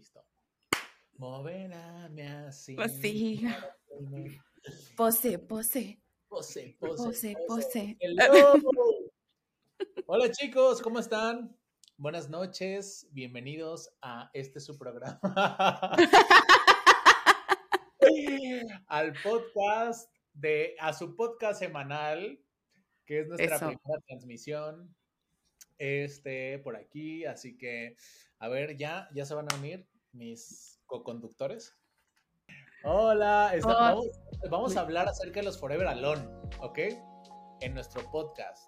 [0.00, 0.24] listo.
[1.18, 2.74] Moverame así.
[2.74, 3.46] Pues sí.
[4.96, 6.00] Pose, pose.
[6.26, 7.98] Pose, pose, Pose, pose.
[10.06, 11.54] Hola chicos, ¿cómo están?
[11.98, 15.20] Buenas noches, bienvenidos a este su programa.
[18.86, 22.42] Al podcast de, a su podcast semanal,
[23.04, 23.66] que es nuestra Eso.
[23.66, 24.96] primera transmisión.
[25.80, 27.96] Este, por aquí, así que,
[28.38, 31.76] a ver, ya, ya se van a unir mis co-conductores.
[32.84, 34.06] Hola, está- vamos,
[34.50, 36.26] vamos a hablar acerca de los Forever Alone,
[36.60, 36.78] ¿ok?
[37.60, 38.66] En nuestro podcast.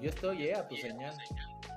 [0.00, 1.14] Yo estoy, eh, a tu señal.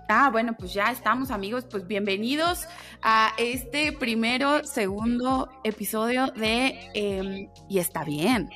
[0.08, 2.66] Ah, bueno, pues ya estamos amigos, pues bienvenidos
[3.02, 8.50] a este primero, segundo episodio de em, Y está bien.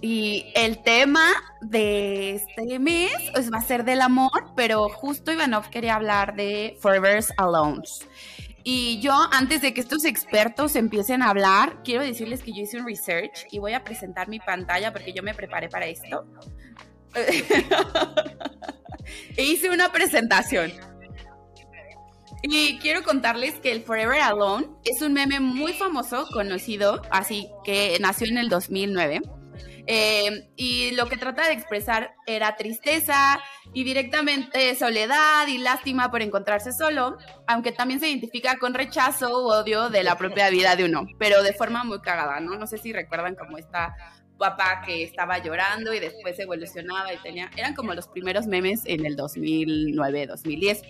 [0.00, 1.24] Y el tema
[1.62, 6.76] de este mes pues, va a ser del amor, pero justo Ivanov quería hablar de
[6.80, 7.80] Forever's Alone.
[8.66, 12.78] Y yo, antes de que estos expertos empiecen a hablar, quiero decirles que yo hice
[12.78, 16.26] un research y voy a presentar mi pantalla porque yo me preparé para esto.
[19.36, 20.72] e hice una presentación.
[22.42, 27.98] Y quiero contarles que el Forever Alone es un meme muy famoso, conocido, así que
[28.00, 29.20] nació en el 2009.
[29.86, 33.38] Eh, y lo que trata de expresar era tristeza
[33.74, 39.48] y directamente soledad y lástima por encontrarse solo, aunque también se identifica con rechazo u
[39.50, 42.56] odio de la propia vida de uno, pero de forma muy cagada, ¿no?
[42.56, 43.94] No sé si recuerdan como esta
[44.38, 49.04] papá que estaba llorando y después evolucionaba y tenía, eran como los primeros memes en
[49.04, 50.82] el 2009, 2010.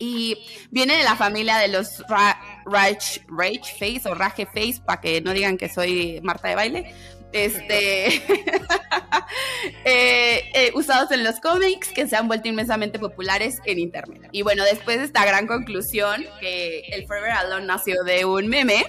[0.00, 0.38] Y
[0.70, 5.20] viene de la familia de los Ra- Rage, Rage Face o Rage Face, para que
[5.20, 6.94] no digan que soy Marta de baile.
[7.32, 8.06] Este,
[9.84, 14.28] eh, eh, usados en los cómics que se han vuelto inmensamente populares en internet.
[14.32, 18.84] Y bueno, después de esta gran conclusión, que el Forever Alone nació de un meme,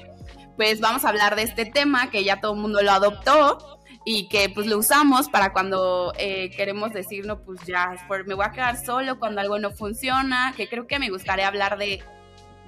[0.56, 4.28] pues vamos a hablar de este tema que ya todo el mundo lo adoptó y
[4.28, 7.96] que pues lo usamos para cuando eh, queremos decir, no, pues ya,
[8.26, 11.78] me voy a quedar solo cuando algo no funciona, que creo que me gustaría hablar
[11.78, 12.04] de,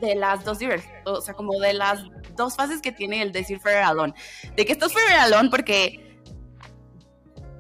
[0.01, 0.59] de las dos
[1.06, 2.03] o sea, como de las
[2.35, 4.13] dos fases que tiene el decir Forever Alone.
[4.56, 6.19] De que estás Forever Alone porque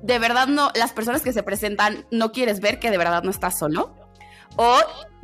[0.01, 3.31] de verdad no, las personas que se presentan no quieres ver que de verdad no
[3.31, 3.95] estás solo.
[4.57, 4.77] O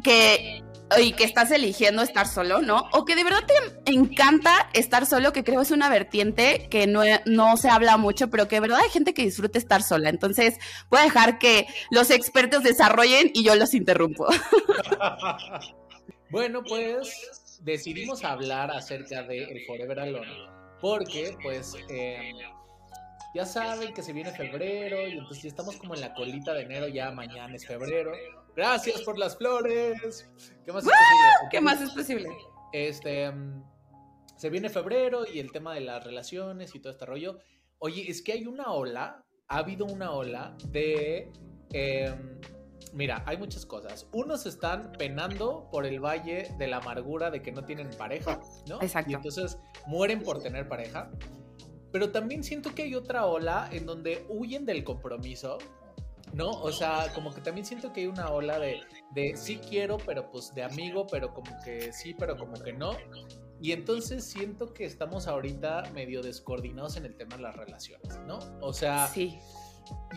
[0.03, 0.63] que
[0.99, 2.85] y que estás eligiendo estar solo, ¿no?
[2.93, 3.43] O que de verdad
[3.83, 8.29] te encanta estar solo, que creo es una vertiente que no, no se habla mucho,
[8.29, 10.09] pero que de verdad hay gente que disfruta estar sola.
[10.09, 10.55] Entonces,
[10.89, 14.27] voy a dejar que los expertos desarrollen y yo los interrumpo.
[16.29, 22.33] Bueno, pues decidimos hablar acerca de el Forever Alone porque, pues, eh,
[23.33, 26.63] ya saben que se viene febrero y entonces ya estamos como en la colita de
[26.63, 28.11] enero, ya mañana es febrero.
[28.55, 30.29] Gracias por las flores.
[30.65, 31.49] ¿Qué más es posible?
[31.51, 32.29] ¿Qué más es posible?
[32.73, 33.63] Este, mm,
[34.35, 37.39] se viene febrero y el tema de las relaciones y todo este rollo.
[37.79, 41.31] Oye, es que hay una ola, ha habido una ola de...
[41.71, 42.39] em,
[42.97, 44.07] mira, hay muchas cosas.
[44.11, 48.81] Unos están penando por el valle de la amargura de que no tienen pareja, ¿no?
[48.81, 49.11] Exacto.
[49.11, 51.09] Y entonces mueren por tener pareja.
[51.91, 55.57] Pero también siento que hay otra ola en donde huyen del compromiso,
[56.33, 56.49] ¿no?
[56.49, 58.81] O sea, como que también siento que hay una ola de,
[59.11, 62.91] de sí quiero, pero pues de amigo, pero como que sí, pero como que no.
[63.61, 68.39] Y entonces siento que estamos ahorita medio descoordinados en el tema de las relaciones, ¿no?
[68.61, 69.39] O sea, Sí.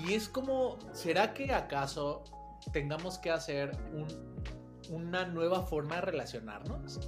[0.04, 2.24] y es como, ¿será que acaso
[2.72, 4.30] tengamos que hacer un-
[4.90, 6.98] una nueva forma de relacionarnos?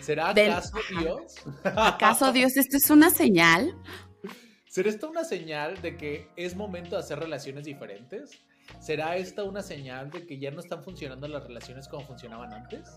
[0.00, 0.76] ¿Será acaso.
[1.00, 1.34] Dios?
[1.64, 3.74] ¿Acaso Dios, esto es una señal?
[4.68, 8.30] ¿Será esta una señal de que es momento de hacer relaciones diferentes?
[8.80, 12.88] ¿Será esta una señal de que ya no están funcionando las relaciones como funcionaban antes?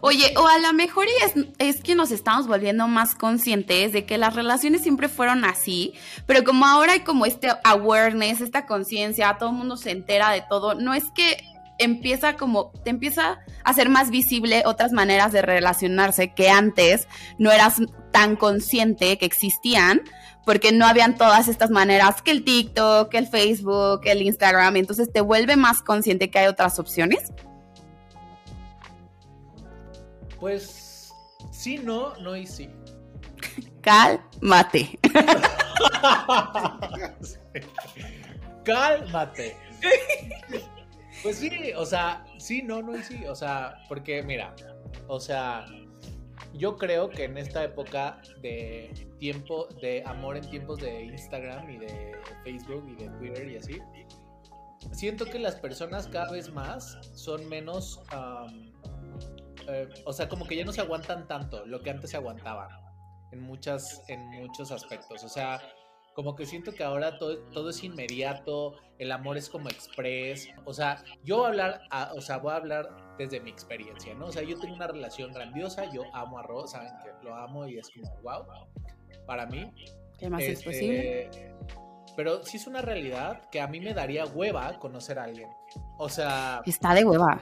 [0.00, 4.18] Oye, o a lo mejor es, es que nos estamos volviendo más conscientes de que
[4.18, 5.94] las relaciones siempre fueron así,
[6.26, 10.42] pero como ahora hay como este awareness, esta conciencia, todo el mundo se entera de
[10.48, 11.36] todo, no es que
[11.84, 17.50] empieza como, te empieza a ser más visible otras maneras de relacionarse que antes no
[17.50, 20.02] eras tan consciente que existían,
[20.44, 24.76] porque no habían todas estas maneras, que el TikTok, que el Facebook, que el Instagram,
[24.76, 27.32] entonces te vuelve más consciente que hay otras opciones.
[30.40, 31.12] Pues
[31.50, 32.68] sí, no, no y sí.
[33.80, 34.98] Cálmate.
[38.64, 39.56] Cálmate.
[41.22, 43.24] Pues sí, o sea, sí, no, no y sí.
[43.26, 44.54] O sea, porque mira,
[45.06, 45.66] o sea,
[46.54, 51.78] yo creo que en esta época de tiempo, de amor en tiempos de Instagram y
[51.78, 53.78] de Facebook y de Twitter y así,
[54.90, 58.02] siento que las personas cada vez más son menos,
[59.68, 62.68] eh, o sea, como que ya no se aguantan tanto lo que antes se aguantaban
[63.30, 65.22] en muchas, en muchos aspectos.
[65.22, 65.60] O sea,
[66.14, 70.48] como que siento que ahora todo, todo es inmediato, el amor es como express.
[70.64, 71.80] O sea, yo voy a hablar,
[72.14, 74.26] o sea, voy a hablar desde mi experiencia, ¿no?
[74.26, 77.66] O sea, yo tengo una relación grandiosa, yo amo a Ro, saben que lo amo
[77.66, 78.44] y es como, wow,
[79.26, 79.72] para mí.
[80.18, 81.24] ¿Qué más es posible?
[81.24, 81.54] Este,
[82.16, 85.48] pero sí es una realidad que a mí me daría hueva conocer a alguien.
[85.98, 86.62] O sea...
[86.66, 87.40] Está de hueva.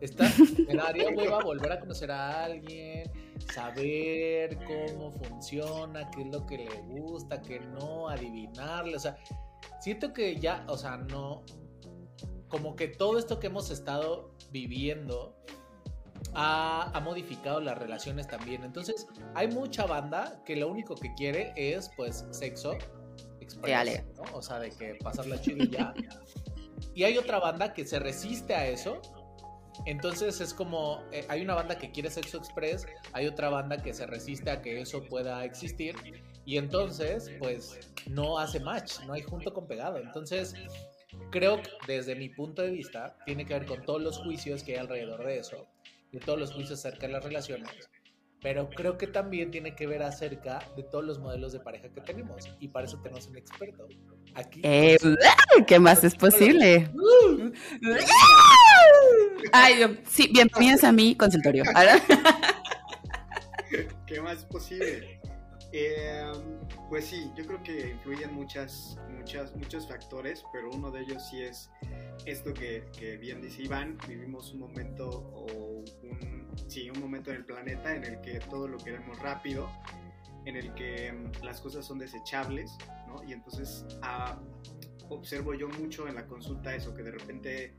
[0.00, 0.30] Está,
[0.68, 3.10] me daría hueva volver a conocer a alguien,
[3.52, 8.96] saber cómo funciona, qué es lo que le gusta, qué no, adivinarle.
[8.96, 9.16] O sea,
[9.80, 11.42] siento que ya, o sea, no.
[12.48, 15.36] Como que todo esto que hemos estado viviendo
[16.34, 18.62] ha, ha, modificado las relaciones también.
[18.62, 22.76] Entonces, hay mucha banda que lo único que quiere es, pues, sexo
[23.40, 24.22] express, ¿no?
[24.36, 25.94] O sea, de que pasar la y ya.
[26.94, 29.00] Y hay otra banda que se resiste a eso
[29.86, 33.94] entonces es como, eh, hay una banda que quiere Sexo Express, hay otra banda que
[33.94, 35.94] se resiste a que eso pueda existir
[36.44, 37.78] y entonces pues
[38.08, 39.98] no hace match, no hay junto con pegado.
[39.98, 40.54] Entonces
[41.30, 44.72] creo que desde mi punto de vista tiene que ver con todos los juicios que
[44.72, 45.68] hay alrededor de eso,
[46.10, 47.70] de todos los juicios acerca de las relaciones.
[48.42, 52.00] Pero creo que también tiene que ver acerca de todos los modelos de pareja que
[52.00, 52.44] tenemos.
[52.60, 53.86] Y para eso tenemos un experto.
[54.34, 54.60] Aquí.
[54.62, 54.98] Eh,
[55.66, 56.90] ¿Qué más es posible?
[59.52, 61.64] Ay, sí, bienvenidos a mi consultorio.
[64.06, 65.20] ¿Qué más es posible?
[65.72, 71.28] Em, pues sí, yo creo que influyen muchas, muchas, muchos factores, pero uno de ellos
[71.28, 71.70] sí es
[72.24, 77.36] esto que, que bien dice Iván, vivimos un momento o un, sí, un momento en
[77.36, 79.68] el planeta en el que todo lo queremos rápido,
[80.46, 82.70] en el que em, las cosas son desechables,
[83.08, 83.22] ¿no?
[83.24, 84.38] Y entonces ah,
[85.08, 87.74] observo yo mucho en la consulta eso, que de repente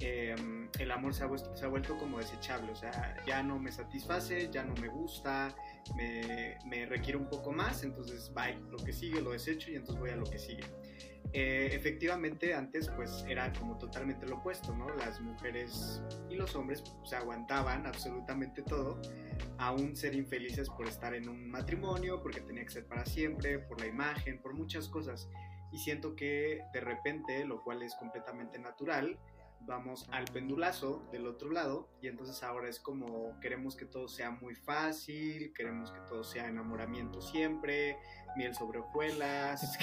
[0.00, 3.72] em, el amor se ha, se ha, vuelto como desechable, o sea, ya no me
[3.72, 5.54] satisface, ya no me gusta,
[5.96, 10.00] me, me requiere un poco más, entonces bye, lo que sigue lo desecho y entonces
[10.00, 10.64] voy a lo que sigue.
[11.34, 14.88] Eh, efectivamente antes pues era como totalmente lo opuesto, ¿no?
[14.94, 18.98] Las mujeres y los hombres se aguantaban absolutamente todo,
[19.58, 23.78] aún ser infelices por estar en un matrimonio, porque tenía que ser para siempre, por
[23.78, 25.28] la imagen, por muchas cosas.
[25.70, 29.18] Y siento que de repente, lo cual es completamente natural,
[29.66, 34.30] vamos al pendulazo del otro lado y entonces ahora es como queremos que todo sea
[34.30, 37.98] muy fácil, queremos que todo sea enamoramiento siempre,
[38.36, 39.78] miel sobre hojuelas.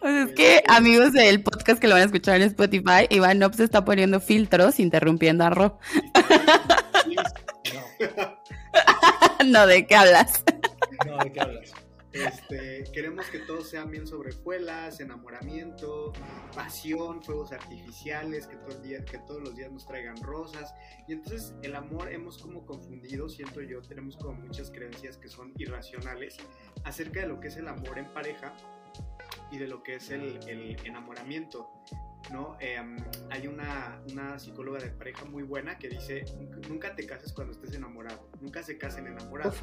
[0.00, 3.60] Pues es que, amigos del podcast que lo van a escuchar en Spotify, Iván Ops
[3.60, 5.78] está poniendo filtros interrumpiendo a Ro.
[9.46, 10.44] no, ¿de qué hablas?
[11.06, 11.72] No, ¿de qué hablas?
[12.12, 16.12] Este, queremos que todo sea bien sobre escuelas, enamoramiento,
[16.54, 20.74] pasión, fuegos artificiales, que, todo el día, que todos los días nos traigan rosas.
[21.08, 25.52] Y entonces el amor hemos como confundido, siento yo, tenemos como muchas creencias que son
[25.56, 26.36] irracionales
[26.84, 28.54] acerca de lo que es el amor en pareja
[29.50, 30.38] y de lo que es el,
[30.84, 31.70] enamoramiento.
[32.30, 32.56] ¿no?
[32.60, 32.96] Em,
[33.30, 36.24] hay una, una, psicóloga de pareja muy buena que dice,
[36.68, 39.56] nunca te cases cuando estés enamorado, nunca se casen enamorados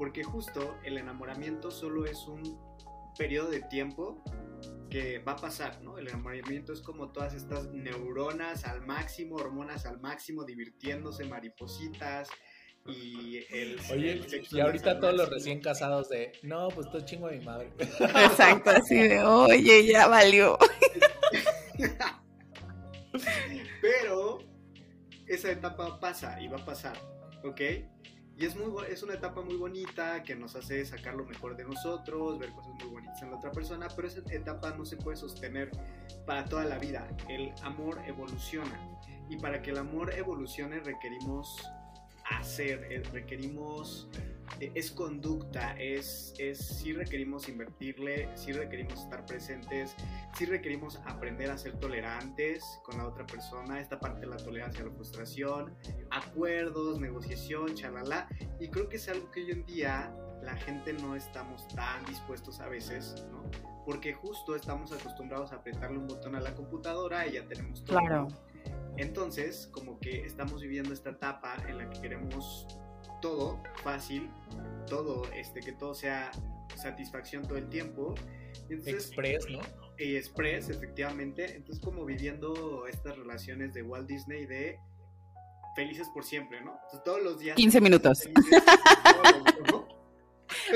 [0.00, 2.58] porque justo el enamoramiento solo es un
[3.18, 4.24] periodo de tiempo
[4.88, 5.98] que va a pasar, ¿no?
[5.98, 12.30] El enamoramiento es como todas estas neuronas al máximo, hormonas al máximo, divirtiéndose, maripositas,
[12.86, 13.78] y el...
[13.92, 17.70] Oye, y ahorita todos los recién casados de, no, pues todo chingo de mi madre.
[17.78, 20.56] Exacto, así de, oye, ya valió.
[23.82, 24.38] Pero
[25.26, 26.96] esa etapa pasa y va a pasar,
[27.44, 27.60] ¿ok?
[28.40, 31.64] Y es, muy, es una etapa muy bonita que nos hace sacar lo mejor de
[31.64, 35.18] nosotros, ver cosas muy bonitas en la otra persona, pero esa etapa no se puede
[35.18, 35.70] sostener
[36.24, 37.06] para toda la vida.
[37.28, 38.80] El amor evoluciona.
[39.28, 41.70] Y para que el amor evolucione requerimos
[42.30, 44.08] hacer, eh, requerimos,
[44.58, 49.94] es conducta, es, es, sí requerimos invertirle, sí requerimos estar presentes,
[50.36, 54.82] sí requerimos aprender a ser tolerantes con la otra persona, esta parte de la tolerancia
[54.82, 55.74] a la frustración,
[56.10, 58.28] acuerdos, negociación, chalala,
[58.58, 62.60] y creo que es algo que hoy en día la gente no estamos tan dispuestos
[62.60, 63.44] a veces, ¿no?
[63.84, 67.98] Porque justo estamos acostumbrados a apretarle un botón a la computadora y ya tenemos todo.
[67.98, 68.28] Claro.
[68.96, 72.66] Entonces, como que estamos viviendo esta etapa en la que queremos
[73.20, 74.30] todo fácil,
[74.86, 76.30] todo, este, que todo sea
[76.76, 78.14] satisfacción todo el tiempo.
[78.86, 79.60] express, ¿no?
[79.98, 81.56] Y express, efectivamente.
[81.56, 84.78] Entonces, como viviendo estas relaciones de Walt Disney de
[85.76, 86.72] felices por siempre, ¿no?
[86.74, 87.56] Entonces, todos los días.
[87.56, 88.28] 15 minutos.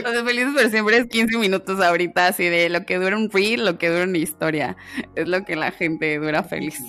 [0.03, 3.31] Los de felices por siempre es 15 minutos ahorita, así de lo que dura un
[3.31, 4.77] reel, lo que dura una historia.
[5.15, 6.81] Es lo que la gente dura feliz.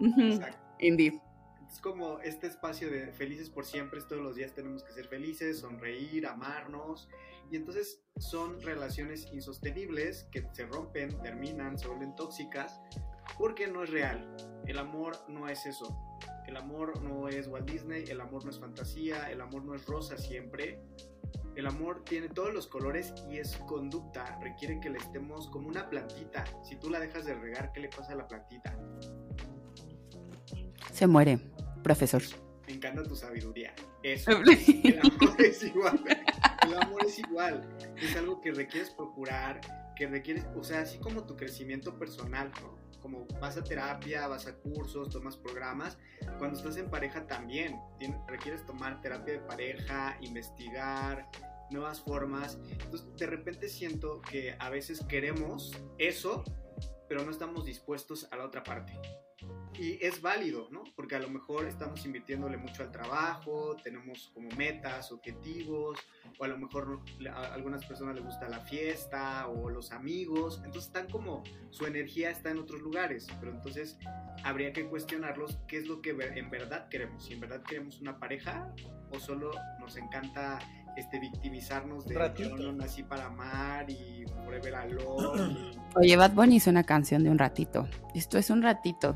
[0.00, 0.58] Exacto.
[0.78, 1.14] Indeed.
[1.70, 5.60] Es como este espacio de felices por siempre, todos los días tenemos que ser felices,
[5.60, 7.08] sonreír, amarnos.
[7.50, 12.80] Y entonces son relaciones insostenibles que se rompen, terminan, se vuelven tóxicas,
[13.38, 14.36] porque no es real.
[14.66, 15.96] El amor no es eso.
[16.46, 19.84] El amor no es Walt Disney, el amor no es fantasía, el amor no es
[19.86, 20.80] rosa siempre.
[21.56, 25.88] El amor tiene todos los colores y es conducta, requiere que le estemos como una
[25.88, 26.44] plantita.
[26.62, 28.76] Si tú la dejas de regar, ¿qué le pasa a la plantita?
[30.92, 31.40] Se muere,
[31.86, 32.20] profesor.
[32.66, 33.72] Me encanta tu sabiduría.
[34.02, 34.30] Eso.
[34.82, 36.00] El amor es igual.
[36.66, 37.78] El amor es igual.
[38.02, 39.60] Es algo que requieres procurar,
[39.94, 42.76] que requieres, o sea, así como tu crecimiento personal, ¿no?
[43.00, 45.96] como vas a terapia, vas a cursos, tomas programas,
[46.38, 47.78] cuando estás en pareja también
[48.26, 51.28] requieres tomar terapia de pareja, investigar
[51.70, 52.58] nuevas formas.
[52.68, 56.42] Entonces, de repente siento que a veces queremos eso,
[57.08, 58.92] pero no estamos dispuestos a la otra parte.
[59.78, 60.84] Y es válido, ¿no?
[60.94, 65.98] Porque a lo mejor estamos invirtiéndole mucho al trabajo, tenemos como metas, objetivos,
[66.38, 70.86] o a lo mejor a algunas personas les gusta la fiesta o los amigos, entonces
[70.86, 73.98] están como, su energía está en otros lugares, pero entonces
[74.44, 78.18] habría que cuestionarlos qué es lo que en verdad queremos, si en verdad queremos una
[78.18, 78.74] pareja
[79.10, 80.58] o solo nos encanta
[80.96, 82.56] este, victimizarnos de ratito.
[82.56, 85.72] yo no nací para amar y forever alone.
[85.72, 85.78] Y...
[85.96, 87.86] Oye, Bad Bunny hizo una canción de un ratito.
[88.14, 89.14] Esto es un ratito.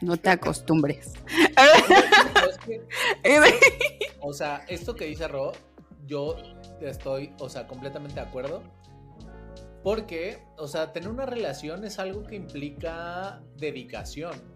[0.00, 1.14] No te acostumbres.
[4.20, 5.52] o sea, esto que dice Ro,
[6.06, 6.36] yo
[6.80, 8.62] estoy, o sea, completamente de acuerdo.
[9.82, 14.55] Porque, o sea, tener una relación es algo que implica dedicación.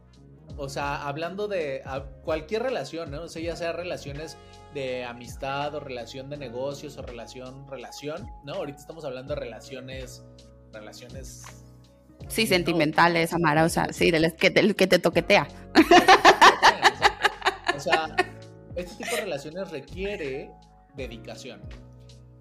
[0.56, 1.82] O sea, hablando de
[2.22, 3.22] cualquier relación, ¿no?
[3.22, 4.36] O sea, ya sea relaciones
[4.74, 8.54] de amistad o relación de negocios o relación, relación, ¿no?
[8.54, 10.24] Ahorita estamos hablando de relaciones,
[10.72, 11.42] relaciones...
[12.28, 15.48] Sí, sentimentales, amarosas, sí, de las que te, que te toquetea.
[17.80, 18.14] O sea,
[18.76, 20.50] este tipo de relaciones requiere
[20.96, 21.62] dedicación.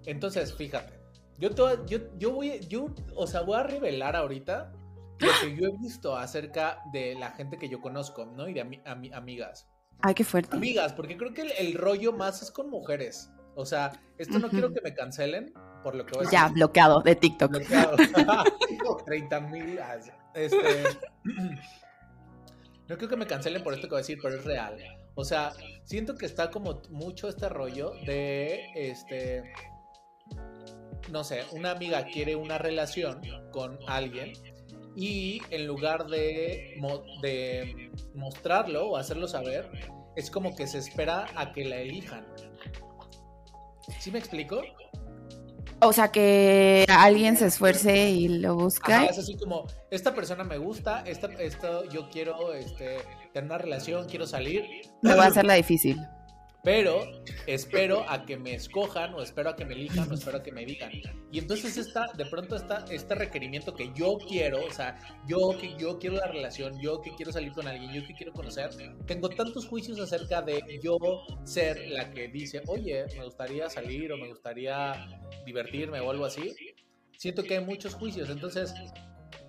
[0.04, 0.92] Entonces, fíjate,
[1.38, 1.48] yo,
[1.86, 4.70] yo, yo voy, yo, o sea, voy a revelar ahorita
[5.20, 8.48] lo que yo he visto acerca de la gente que yo conozco, ¿no?
[8.48, 9.68] Y de amigas.
[10.02, 10.56] Ay, qué fuerte.
[10.56, 13.30] Amigas, porque creo que el, rollo más es con mujeres.
[13.54, 17.00] O sea, esto no quiero que me cancelen por lo que voy a Ya, bloqueado
[17.02, 17.50] de TikTok.
[17.50, 17.96] Bloqueado.
[19.04, 19.78] 30 mil.
[19.78, 19.98] Ah,
[20.34, 20.56] este,
[21.24, 24.78] no quiero que me cancelen por esto que voy a decir, pero es real.
[25.14, 25.52] O sea,
[25.84, 29.52] siento que está como mucho este rollo de este.
[31.10, 34.32] No sé, una amiga quiere una relación con alguien
[34.96, 36.80] y en lugar de,
[37.22, 39.70] de mostrarlo o hacerlo saber,
[40.16, 42.26] es como que se espera a que la elijan.
[43.98, 44.62] ¿Sí me explico?
[45.82, 49.06] O sea, que alguien se esfuerce y lo busca.
[49.06, 52.98] es así como, esta persona me gusta, esta, esto, yo quiero este,
[53.32, 54.64] tener una relación, quiero salir.
[55.00, 55.98] Me va a hacer la difícil
[56.62, 60.42] pero espero a que me escojan o espero a que me elijan o espero a
[60.42, 60.90] que me digan.
[61.32, 65.74] Y entonces está, de pronto está este requerimiento que yo quiero, o sea, yo que
[65.78, 68.70] yo quiero la relación, yo que quiero salir con alguien, yo que quiero conocer,
[69.06, 70.98] tengo tantos juicios acerca de yo
[71.44, 75.08] ser la que dice, oye, me gustaría salir o me gustaría
[75.46, 76.54] divertirme o algo así.
[77.16, 78.74] Siento que hay muchos juicios, entonces,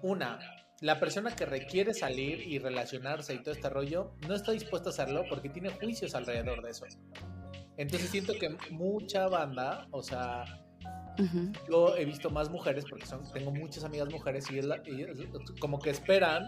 [0.02, 0.40] una,
[0.82, 4.92] la persona que requiere salir y relacionarse y todo este rollo no está dispuesta a
[4.92, 6.86] hacerlo porque tiene juicios alrededor de eso.
[7.78, 10.44] Entonces siento que mucha banda, o sea,
[11.70, 14.68] yo he visto más mujeres porque son, tengo muchas amigas mujeres y, es
[15.60, 16.46] como que esperan,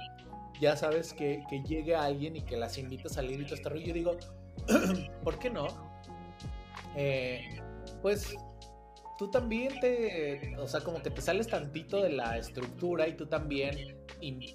[0.60, 3.70] ya sabes, que, que, llegue alguien y que las invite a salir y todo este
[3.70, 3.86] rollo.
[3.86, 4.18] Yo digo,
[5.24, 5.68] ¿por qué no?
[6.96, 7.62] Eh,
[8.02, 8.36] pues
[9.18, 13.28] tú también te, o sea, como que te sales tantito de la estructura y tú
[13.28, 13.93] también,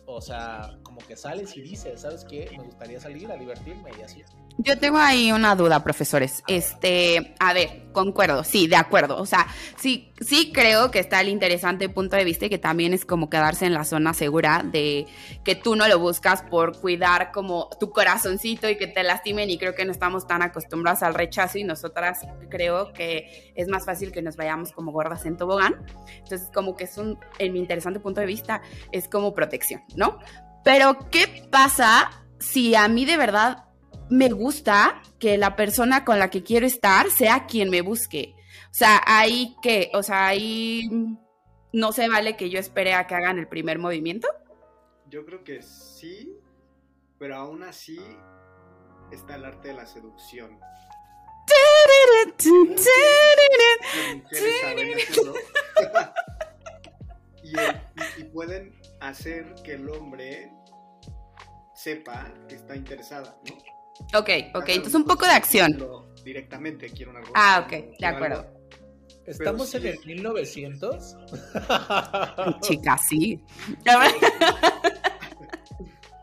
[0.06, 2.48] o sea, como que sales y dices, ¿sabes qué?
[2.56, 4.24] Me gustaría salir a divertirme y así.
[4.58, 6.42] Yo tengo ahí una duda, profesores.
[6.48, 9.16] Este, a ver, concuerdo, sí, de acuerdo.
[9.18, 12.92] O sea, sí, sí creo que está el interesante punto de vista y que también
[12.92, 15.06] es como quedarse en la zona segura de
[15.44, 19.58] que tú no lo buscas por cuidar como tu corazoncito y que te lastimen y
[19.58, 24.10] creo que no estamos tan acostumbrados al rechazo y nosotras creo que es más fácil
[24.10, 25.86] que nos vayamos como gordas en tobogán.
[26.24, 30.18] Entonces, como que es un, en mi interesante punto de vista, es como protección, ¿no?
[30.68, 33.64] Pero, ¿qué pasa si a mí de verdad
[34.10, 38.34] me gusta que la persona con la que quiero estar sea quien me busque.
[38.64, 40.86] O sea, ahí que, o sea, ahí
[41.72, 44.28] no se vale que yo espere a que hagan el primer movimiento.
[45.06, 46.38] Yo creo que sí,
[47.18, 47.98] pero aún así
[49.10, 50.60] está el arte de la seducción.
[57.42, 57.54] y,
[58.20, 60.52] y pueden hacer que el hombre
[61.88, 64.18] sepa que está interesada, ¿no?
[64.18, 65.78] Ok, ok, entonces un poco de acción.
[66.22, 68.46] Directamente quiero una Ah, ok, de acuerdo.
[69.26, 71.16] ¿Estamos en el 1900?
[72.60, 73.42] Chica, sí.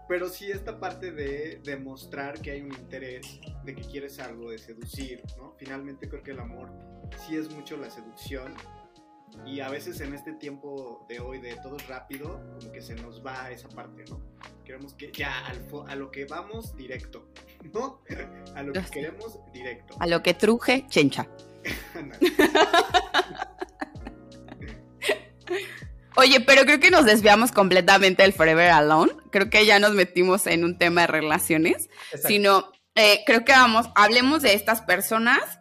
[0.08, 4.60] Pero sí esta parte de demostrar que hay un interés, de que quieres algo, de
[4.60, 5.56] seducir, ¿no?
[5.58, 6.72] Finalmente creo que el amor
[7.26, 8.54] sí es mucho la seducción
[9.46, 13.26] y a veces en este tiempo de hoy de todo rápido, como que se nos
[13.26, 14.22] va esa parte, ¿no?
[14.66, 15.46] Queremos que ya
[15.88, 17.28] a lo que vamos directo,
[17.72, 18.02] ¿no?
[18.56, 19.96] A lo que queremos directo.
[20.00, 21.28] A lo que truje, chencha.
[26.18, 29.12] Oye, pero creo que nos desviamos completamente del Forever Alone.
[29.32, 31.90] Creo que ya nos metimos en un tema de relaciones.
[32.26, 35.60] Sino, eh, creo que vamos, hablemos de estas personas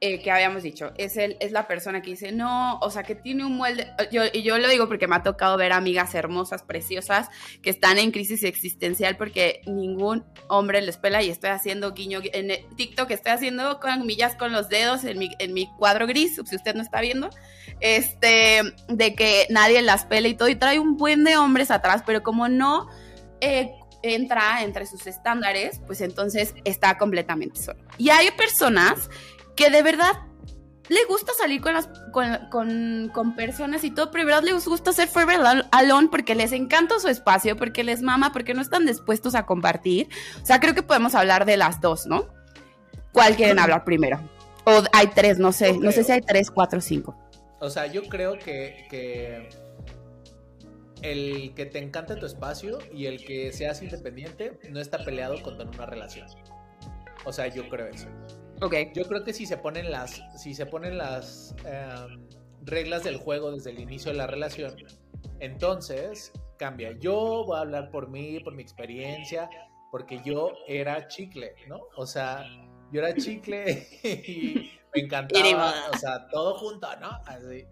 [0.00, 3.16] eh, que habíamos dicho, es, el, es la persona que dice, no, o sea, que
[3.16, 6.62] tiene un molde, yo, y yo lo digo porque me ha tocado ver amigas hermosas,
[6.62, 7.28] preciosas,
[7.62, 12.52] que están en crisis existencial porque ningún hombre les pela y estoy haciendo guiño en
[12.76, 16.54] TikTok, estoy haciendo con millas con los dedos en mi, en mi cuadro gris, si
[16.54, 17.30] usted no está viendo,
[17.80, 22.04] este, de que nadie las pela y todo, y trae un buen de hombres atrás,
[22.06, 22.88] pero como no...
[23.40, 27.80] Eh, entra entre sus estándares, pues entonces está completamente solo.
[27.98, 29.10] Y hay personas
[29.58, 30.12] que de verdad
[30.88, 31.88] le gusta salir con, las,
[32.48, 35.40] con, personas y todo, pero de verdad les gusta ser forever
[35.72, 40.08] alone porque les encanta su espacio, porque les mama, porque no están dispuestos a compartir.
[40.40, 42.28] O sea, creo que podemos hablar de las dos, ¿no?
[43.12, 44.20] ¿Cuál quieren hablar primero?
[44.64, 47.18] O hay tres, no sé, no sé si hay tres, cuatro, cinco.
[47.58, 49.48] O sea, yo creo que, que
[51.02, 55.60] el que te encante tu espacio y el que seas independiente no está peleado con
[55.60, 56.28] una relación.
[57.24, 58.06] O sea, yo creo eso.
[58.94, 62.26] Yo creo que si se ponen las, si se ponen las em,
[62.62, 64.74] reglas del juego desde el inicio de la relación,
[65.40, 66.92] entonces cambia.
[66.98, 69.48] Yo voy a hablar por mí, por mi experiencia,
[69.90, 71.80] porque yo era chicle, ¿no?
[71.96, 72.44] O sea,
[72.92, 77.10] yo era chicle y me encantaba, o sea, todo junto, ¿no?
[77.26, 77.64] Así.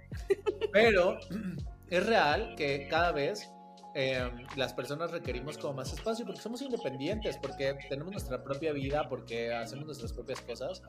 [0.73, 1.19] Pero
[1.91, 3.51] es real que cada vez
[3.99, 9.09] Em, las personas requerimos como más espacio porque somos independientes, porque tenemos nuestra propia vida,
[9.09, 10.83] porque hacemos nuestras propias cosas.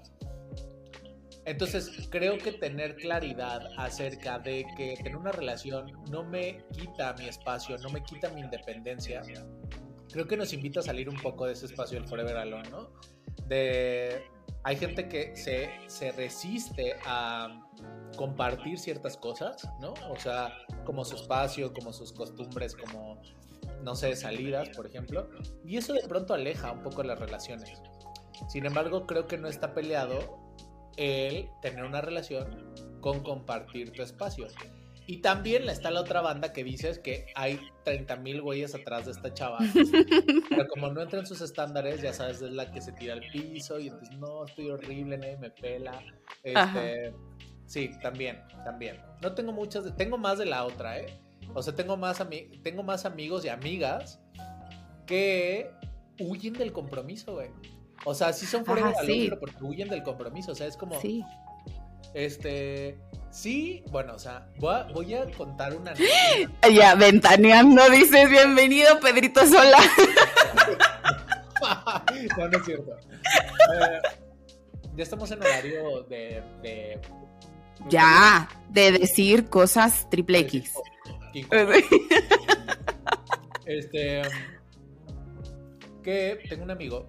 [1.45, 7.29] Entonces, creo que tener claridad acerca de que tener una relación no me quita mi
[7.29, 9.21] espacio, no me quita mi independencia,
[10.11, 12.89] creo que nos invita a salir un poco de ese espacio del Forever Alone, ¿no?
[13.47, 14.21] De
[14.63, 17.61] hay gente que se, se, resiste a
[18.17, 19.93] compartir ciertas cosas, ¿no?
[20.09, 20.51] O sea,
[20.85, 23.21] como su espacio, como sus costumbres, como,
[23.83, 25.29] no sé, salidas, por ejemplo.
[25.65, 27.81] Y eso de pronto aleja un poco las relaciones.
[28.47, 30.19] Sin embargo, creo que no está peleado
[30.97, 34.47] el tener una relación con compartir tu espacio.
[35.09, 39.11] Y también está la otra banda que dices que hay 30 mil güeyes atrás de
[39.11, 39.57] esta chava.
[40.49, 43.21] Pero como no entra en sus estándares, ya sabes, es la que se tira al
[43.31, 46.03] piso y entonces, no, estoy horrible, nadie me pela.
[46.43, 47.13] Este,
[47.65, 49.01] sí, también, también.
[49.21, 51.17] No tengo muchas, tengo más de la otra, ¿eh?
[51.53, 52.21] O sea, tengo más,
[52.61, 54.19] tengo más amigos y amigas
[55.05, 55.71] que
[56.19, 57.49] huyen del compromiso, güey.
[58.05, 60.51] O sea, sí son fuera de pero porque huyen del compromiso.
[60.51, 60.99] O sea, es como.
[61.01, 61.23] Sí.
[62.13, 62.99] Este.
[63.31, 65.93] Sí, bueno, o sea, voy a, contar una.
[66.71, 69.77] Ya, ventaneando, dices, bienvenido, Pedrito Sola.
[72.37, 72.97] no, no es cierto.
[73.73, 74.01] Eh,
[74.95, 76.99] ya estamos en horario de,
[77.89, 80.73] Ya, de decir cosas triple X.
[83.65, 84.21] Este.
[86.01, 87.05] Que tengo un amigo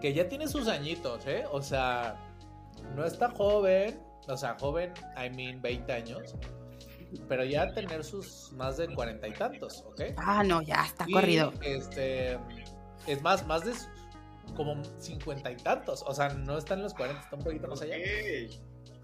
[0.00, 1.44] que ya tiene sus añitos, ¿eh?
[1.50, 2.16] O sea,
[2.94, 3.98] no está joven
[4.30, 6.34] o sea, joven, I mean 20 años,
[7.28, 10.02] pero ya tener sus más de cuarenta y tantos, ¿ok?
[10.16, 11.52] Ah, no, ya está corrido.
[11.62, 12.38] Este,
[13.06, 13.72] es más, más de
[14.56, 17.82] como cincuenta y tantos, o sea, no está en los 40, está un poquito más
[17.82, 17.96] allá.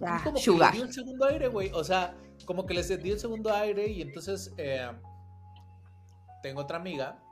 [0.00, 3.14] Ya, como que le dio el segundo aire, güey, o sea, como que les dio
[3.14, 4.90] el segundo aire y entonces eh,
[6.42, 7.22] tengo otra amiga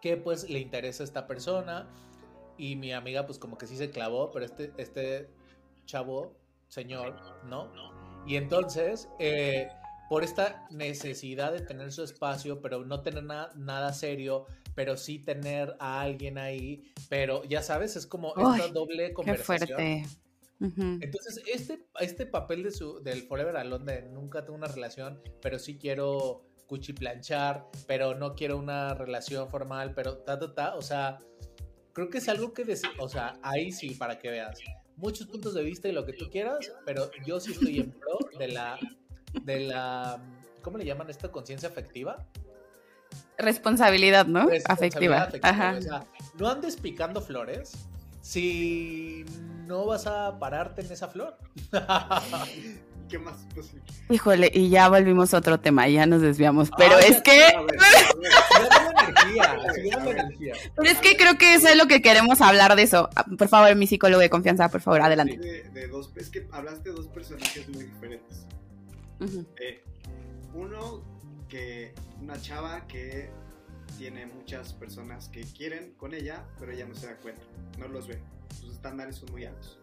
[0.00, 1.88] que pues le interesa a esta persona
[2.58, 5.30] y mi amiga pues como que sí se clavó, pero este, este
[5.86, 6.36] chavo
[6.74, 7.14] señor,
[7.46, 7.70] ¿no?
[8.26, 9.68] Y entonces, eh,
[10.08, 15.76] por esta necesidad de tener su espacio, pero no tener nada serio, pero sí tener
[15.78, 19.78] a alguien ahí, pero ya sabes, es como esta doble conversación.
[19.78, 20.24] Qué fuerte.
[21.04, 25.58] Entonces, este, este papel de su, del Forever Alone de nunca tengo una relación, pero
[25.58, 31.18] sí quiero cuchiplanchar, pero no quiero una relación formal, pero ta, ta, ta, o sea,
[31.92, 34.58] creo que es algo que, decir, o sea, ahí sí, para que veas
[34.96, 38.18] muchos puntos de vista y lo que tú quieras, pero yo sí estoy en pro
[38.38, 38.78] de la,
[39.42, 40.18] de la,
[40.62, 41.30] ¿cómo le llaman esto?
[41.30, 42.24] Conciencia afectiva.
[43.38, 44.46] responsabilidad, ¿no?
[44.48, 45.50] Responsabilidad afectiva.
[45.50, 45.74] Ajá.
[45.78, 46.06] O sea,
[46.38, 47.72] no andes picando flores
[48.22, 49.24] si
[49.66, 51.36] no vas a pararte en esa flor.
[53.08, 53.84] ¿Qué más posible?
[54.08, 56.70] Híjole, y ya volvimos a otro tema, ya nos desviamos.
[56.76, 58.93] Pero Ay, es que, A ver, a ver.
[60.10, 60.54] Energía.
[60.76, 63.08] pero es que creo que eso es lo que queremos hablar de eso.
[63.16, 65.36] Ah, Por favor, mi psicólogo de confianza, por favor, adelante.
[65.38, 68.46] De, de dos, es que hablaste de dos personajes muy diferentes.
[69.60, 69.82] Eh,
[70.54, 71.02] uno
[71.48, 73.30] que una chava que
[73.98, 77.42] tiene muchas personas que quieren con ella, pero ella no se da cuenta,
[77.78, 78.18] no los ve.
[78.60, 79.78] Sus estándares son muy altos.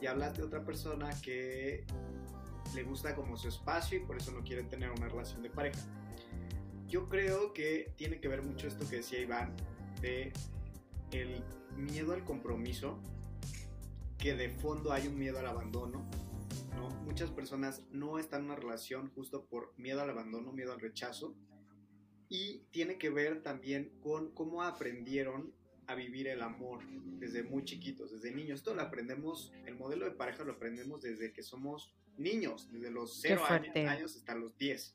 [0.00, 1.84] Y hablaste de otra persona que
[2.74, 5.78] le gusta como su espacio y por eso no quiere tener una relación de pareja.
[6.88, 9.54] Yo creo que tiene que ver mucho esto que decía Iván
[10.00, 10.32] de
[11.12, 11.42] el
[11.76, 12.98] miedo al compromiso,
[14.18, 16.08] que de fondo hay un miedo al abandono,
[16.74, 16.88] ¿no?
[17.04, 21.34] Muchas personas no están en una relación justo por miedo al abandono, miedo al rechazo.
[22.30, 25.52] Y tiene que ver también con cómo aprendieron
[25.86, 26.80] a vivir el amor
[27.18, 28.60] desde muy chiquitos, desde niños.
[28.60, 33.22] Esto lo aprendemos, el modelo de pareja lo aprendemos desde que somos niños, desde los
[33.22, 33.86] Qué 0 fuerte.
[33.86, 34.94] años hasta los 10.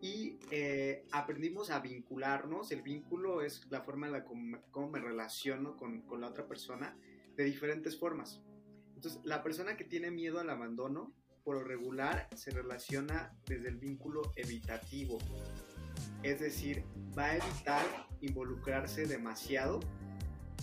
[0.00, 2.70] Y eh, aprendimos a vincularnos.
[2.72, 6.96] El vínculo es la forma en la cómo me relaciono con, con la otra persona
[7.36, 8.42] de diferentes formas.
[8.94, 11.12] Entonces, la persona que tiene miedo al abandono,
[11.44, 15.18] por lo regular, se relaciona desde el vínculo evitativo.
[16.22, 16.84] Es decir,
[17.16, 17.84] va a evitar
[18.20, 19.80] involucrarse demasiado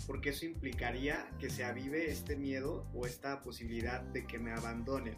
[0.08, 5.16] porque eso implicaría que se avive este miedo o esta posibilidad de que me abandonen.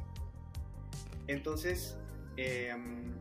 [1.28, 1.98] Entonces,
[2.38, 3.14] em,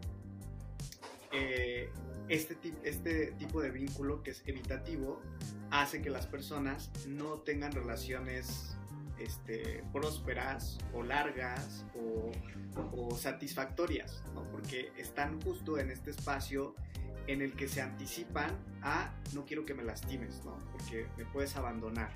[1.34, 1.90] eh,
[2.28, 5.20] este, este tipo de vínculo que es evitativo
[5.70, 8.76] hace que las personas no tengan relaciones
[9.18, 12.32] este, prósperas o largas o,
[12.96, 14.42] o satisfactorias, ¿no?
[14.50, 16.74] porque están justo en este espacio
[17.26, 18.50] en el que se anticipan
[18.82, 20.58] a no quiero que me lastimes, ¿no?
[20.72, 22.10] porque me puedes abandonar.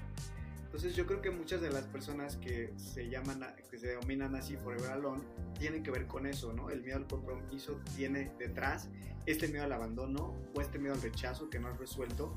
[0.78, 4.56] Entonces yo creo que muchas de las personas que se llaman, que se denominan así
[4.56, 5.24] Forever Alone,
[5.58, 6.70] tienen que ver con eso, ¿no?
[6.70, 8.88] El miedo al compromiso tiene detrás
[9.26, 12.32] este miedo al abandono o este miedo al rechazo que no has resuelto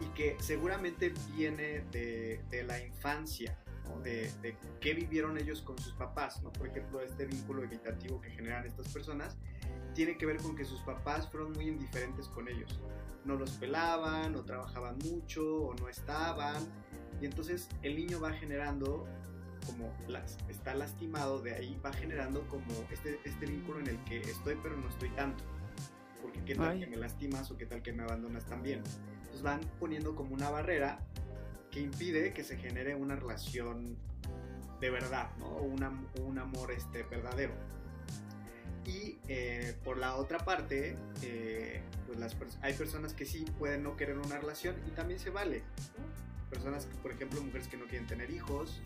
[0.00, 4.00] y que seguramente viene de, de la infancia, ¿no?
[4.00, 6.50] de, de qué vivieron ellos con sus papás, ¿no?
[6.50, 9.36] Por ejemplo, este vínculo evitativo que generan estas personas
[9.92, 12.80] tiene que ver con que sus papás fueron muy indiferentes con ellos.
[13.26, 16.56] No los pelaban, o trabajaban mucho, o no estaban.
[17.22, 19.06] Y entonces el niño va generando,
[19.64, 24.20] como las, está lastimado, de ahí va generando como este, este vínculo en el que
[24.20, 25.44] estoy pero no estoy tanto.
[26.20, 26.80] Porque qué tal Ay.
[26.80, 28.82] que me lastimas o qué tal que me abandonas también.
[29.20, 30.98] Entonces van poniendo como una barrera
[31.70, 33.96] que impide que se genere una relación
[34.80, 35.48] de verdad, ¿no?
[35.58, 37.54] Una- un amor este, verdadero.
[38.84, 43.84] Y eh, por la otra parte, eh, pues las pers- hay personas que sí pueden
[43.84, 45.60] no querer una relación y también se vale.
[45.60, 46.21] ¿no?
[46.52, 48.82] Personas, que, por ejemplo, mujeres que no quieren tener hijos,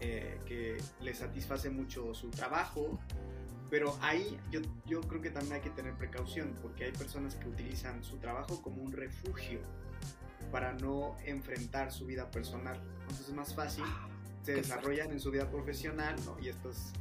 [0.00, 3.00] eh, que les satisface mucho su trabajo,
[3.70, 7.48] pero ahí yo, yo creo que también hay que tener precaución porque hay personas que
[7.48, 9.60] utilizan su trabajo como un refugio
[10.50, 12.78] para no enfrentar su vida personal.
[13.00, 13.84] Entonces es más fácil,
[14.42, 16.38] se qué desarrollan en su vida profesional, ¿no?
[16.38, 16.92] Y estas,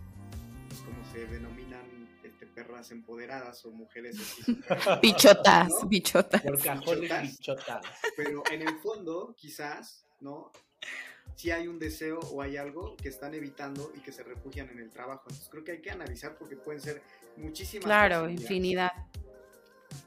[0.69, 2.00] pues, como se denominan,
[2.41, 4.57] este, perras empoderadas o mujeres así.
[5.01, 5.87] Bichotas, ¿No?
[5.87, 6.41] bichotas.
[6.41, 7.37] Por cajones Bichotas.
[7.37, 7.85] bichotas.
[8.15, 10.51] Pero en el fondo, quizás, ¿no?
[11.35, 14.79] Si hay un deseo o hay algo que están evitando y que se refugian en
[14.79, 15.23] el trabajo.
[15.27, 17.01] Entonces creo que hay que analizar porque pueden ser
[17.37, 18.91] muchísimas Claro, infinidad.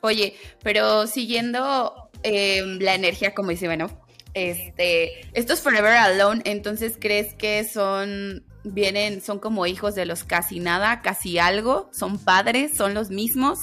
[0.01, 3.89] Oye, pero siguiendo eh, la energía, como dice bueno,
[4.35, 10.59] este, estos Forever Alone, entonces crees que son, vienen, son como hijos de los casi
[10.59, 13.61] nada, casi algo, son padres, son los mismos,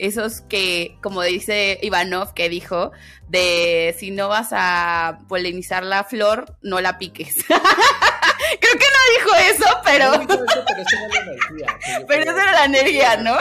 [0.00, 2.90] esos que, como dice Ivanov, que dijo,
[3.28, 7.44] de si no vas a polinizar la flor, no la piques.
[7.46, 11.78] Creo que no dijo eso, pero, No eso, pero eso es la energía.
[12.08, 13.36] pero esa era la energía, ¿no?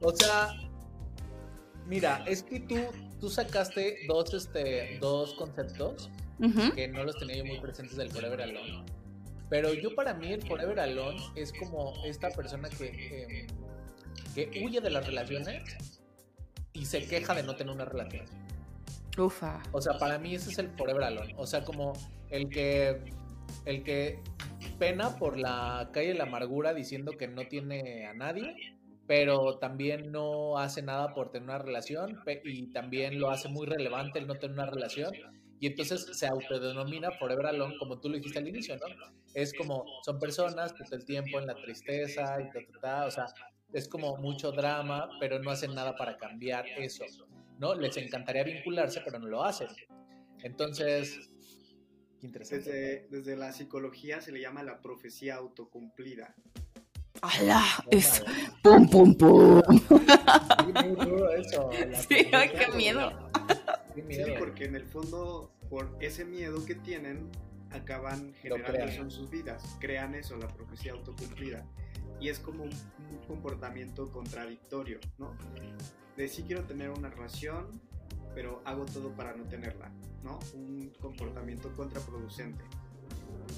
[0.00, 0.50] O sea,
[1.86, 2.76] mira, es que tú,
[3.18, 6.10] tú sacaste dos, este, dos conceptos
[6.74, 8.84] que no los tenía yo muy presentes del Forever Alone.
[9.48, 13.46] Pero yo para mí el Forever Alone es como esta persona que, em,
[14.34, 15.62] que huye de las relaciones
[16.72, 18.26] y se queja de no tener una relación.
[19.16, 19.62] Ufa.
[19.72, 21.34] O sea, para mí ese es el Forever Alone.
[21.38, 21.94] O sea, como
[22.30, 23.12] el que
[23.64, 24.20] el que
[24.78, 28.54] pena por la calle de la amargura diciendo que no tiene a nadie,
[29.06, 34.18] pero también no hace nada por tener una relación y también lo hace muy relevante
[34.18, 35.12] el no tener una relación.
[35.60, 38.86] Y entonces se autodenomina Forever Alone, como tú lo dijiste al inicio, ¿no?
[39.34, 43.06] Es como, son personas que todo el tiempo en la tristeza y ta, ta, ta,
[43.06, 43.26] o sea,
[43.72, 47.04] es como mucho drama, pero no hacen nada para cambiar eso.
[47.58, 47.74] ¿no?
[47.74, 49.68] Les encantaría vincularse, pero no lo hacen.
[50.42, 51.18] Entonces,
[52.22, 52.70] interesante.
[52.70, 56.34] Desde, desde la psicología se le llama la profecía autocumplida.
[57.20, 57.64] ¡Hala!
[57.90, 58.22] Es
[58.62, 59.60] pum, pum, pum.
[59.68, 61.70] Sí, muy duro eso.
[62.08, 63.27] Sí, ay, qué miedo.
[64.08, 67.30] Sí, porque en el fondo, por ese miedo que tienen,
[67.70, 69.76] acaban generando eso en sus vidas.
[69.80, 71.66] Crean eso, la profecía autocumplida.
[72.20, 75.36] Y es como un, un comportamiento contradictorio, ¿no?
[76.16, 77.66] De sí quiero tener una relación,
[78.34, 79.92] pero hago todo para no tenerla,
[80.24, 80.38] ¿no?
[80.54, 82.64] Un comportamiento contraproducente.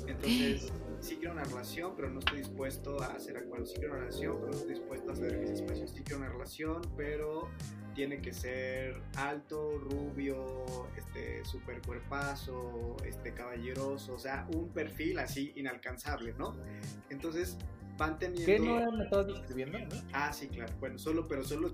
[0.07, 3.71] Entonces, sí quiero una relación, pero no estoy dispuesto a hacer acuerdos.
[3.71, 5.91] Sí quiero una relación, pero no estoy dispuesto a hacer mis espacios.
[5.91, 7.49] Sí quiero una relación, pero
[7.95, 10.65] tiene que ser alto, rubio,
[10.97, 16.57] este, super cuerpazo, este, caballeroso, o sea, un perfil así inalcanzable, ¿no?
[17.11, 17.59] Entonces,
[17.99, 18.47] van teniendo...
[18.47, 19.79] ¿Qué no me estabas describiendo?
[19.79, 19.87] no?
[20.13, 20.73] Ah, sí, claro.
[20.81, 21.71] Bueno, solo, pero solo...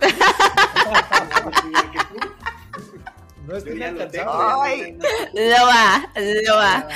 [3.46, 4.98] No es inalcanzable.
[5.34, 6.88] Lo va, lo va.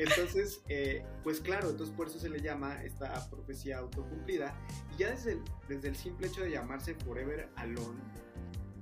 [0.00, 4.54] Entonces, eh, pues claro, entonces por eso se le llama esta profecía autocumplida.
[4.94, 8.00] Y ya desde el, desde el simple hecho de llamarse Forever Alone,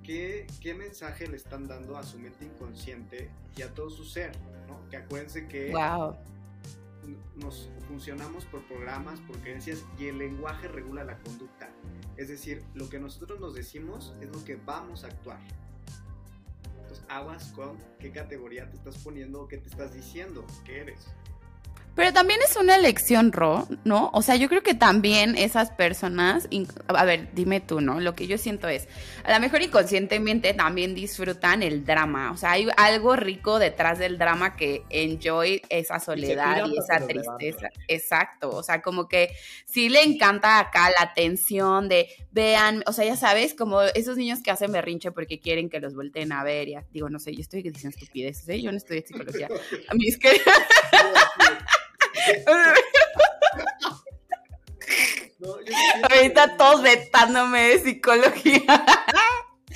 [0.05, 4.31] ¿qué, ¿qué mensaje le están dando a su mente inconsciente y a todo su ser?
[4.69, 4.89] ¿no?
[4.91, 6.17] Que acuérdense que Wow.
[7.37, 11.69] nos funcionamos por programas, por creencias y el lenguaje regula la conducta.
[12.17, 15.41] Es decir, lo que nosotros nos decimos es lo que vamos a actuar.
[16.89, 21.07] Entonces, aguas con qué categoría te estás poniendo o qué te estás diciendo que eres.
[21.99, 24.11] Pero también es una elección, Ro, ¿no?
[24.13, 26.49] O sea, yo creo que también esas personas,
[26.87, 27.99] a ver, dime tú, ¿no?
[27.99, 28.87] Lo que yo siento es,
[29.25, 34.17] a lo mejor inconscientemente también disfrutan el drama, o sea, hay algo rico detrás del
[34.17, 37.69] drama que enjoy esa soledad y esa tristeza.
[37.89, 39.35] Exacto, o sea, como que
[39.65, 44.41] sí le encanta acá la tensión de, vean, o sea, ya sabes, como esos niños
[44.41, 47.41] que hacen berrinche porque quieren que los volteen a ver, ya, digo, no sé, yo
[47.41, 48.63] estoy diciendo estupideces, ¿eh?
[48.63, 49.49] Yo no estoy en psicología.
[49.89, 50.41] A mí es que...
[55.39, 58.85] No, yo siento Ahorita todos vetándome de psicología.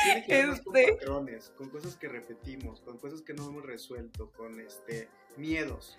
[0.02, 0.92] Tiene que con este.
[0.94, 5.98] patrones, con cosas que repetimos, con cosas que no hemos resuelto, con este miedos.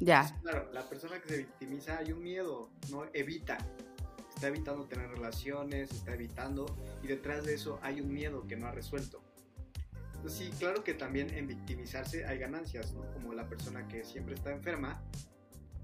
[0.00, 0.36] Ya.
[0.42, 3.58] Claro, la persona que se victimiza hay un miedo, no evita.
[4.34, 6.66] Está evitando tener relaciones, está evitando
[7.02, 9.22] y detrás de eso hay un miedo que no ha resuelto.
[10.16, 13.10] Entonces, sí, claro que también en victimizarse hay ganancias, ¿no?
[13.12, 15.02] Como la persona que siempre está enferma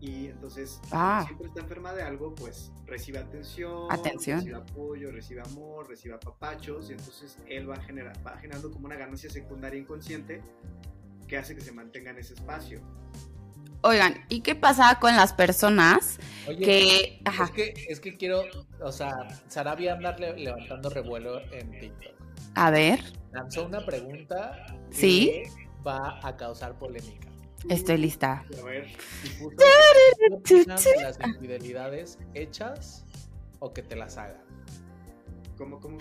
[0.01, 1.23] y entonces Ah.
[1.27, 4.39] siempre está enferma de algo, pues recibe atención, Atención.
[4.39, 8.87] recibe apoyo, recibe amor, recibe apapachos y entonces él va, a generar, va generando como
[8.87, 10.41] una ganancia secundaria inconsciente
[11.27, 12.81] que hace que se mantenga en ese espacio.
[13.83, 17.23] Oigan, ¿y qué pasa con las personas Oye, que...
[17.25, 17.45] Ajá.
[17.45, 18.43] es que, es que quiero,
[18.81, 19.15] o sea,
[19.49, 22.13] Sarabia andar le- levantando revuelo en TikTok.
[22.55, 25.43] A ver, Lanzó una pregunta que Sí.
[25.87, 27.28] va a causar polémica.
[27.69, 28.45] Estoy lista.
[28.61, 28.89] A ver,
[29.25, 33.05] Y puso, ¿qué opinan de las infidelidades hechas
[33.61, 34.43] o que te las hagan?
[35.57, 35.99] ¿cómo, cómo?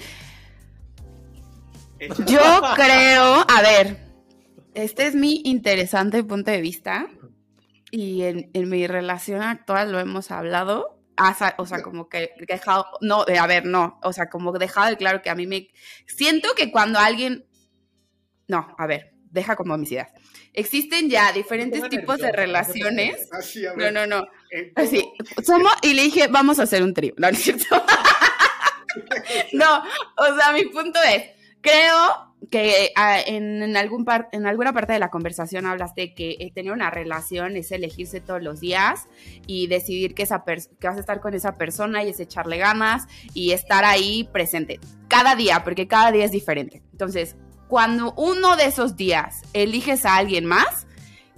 [1.99, 3.97] Echa- Yo creo, a ver,
[4.75, 7.07] este es mi interesante punto de vista
[7.89, 12.45] y en, en mi relación actual lo hemos hablado, hasta- o sea, como que he
[12.45, 15.69] dejado, no, a ver, no, o sea, como dejado de claro que a mí me,
[16.05, 17.47] siento que cuando alguien,
[18.47, 20.11] no, a ver, deja como mis ideas.
[20.53, 23.27] Existen ya diferentes tipos de relaciones.
[23.31, 23.93] Así, a No, ver.
[23.93, 24.27] no, no.
[24.51, 25.09] ¿en cómo- Así,
[25.45, 27.13] somos, y le dije, vamos a hacer un trío.
[27.17, 27.65] No, no es cierto.
[29.53, 29.77] no,
[30.17, 31.23] o sea, mi punto es,
[31.61, 36.37] creo que ah, en, en algún par- en alguna parte de la conversación hablaste que
[36.39, 39.05] eh, tener una relación es elegirse todos los días
[39.47, 43.07] y decidir que, esa que vas a estar con esa persona y es echarle ganas
[43.33, 46.83] y estar ahí presente cada día, porque cada día es diferente.
[46.91, 47.35] Entonces,
[47.67, 50.87] cuando uno de esos días eliges a alguien más,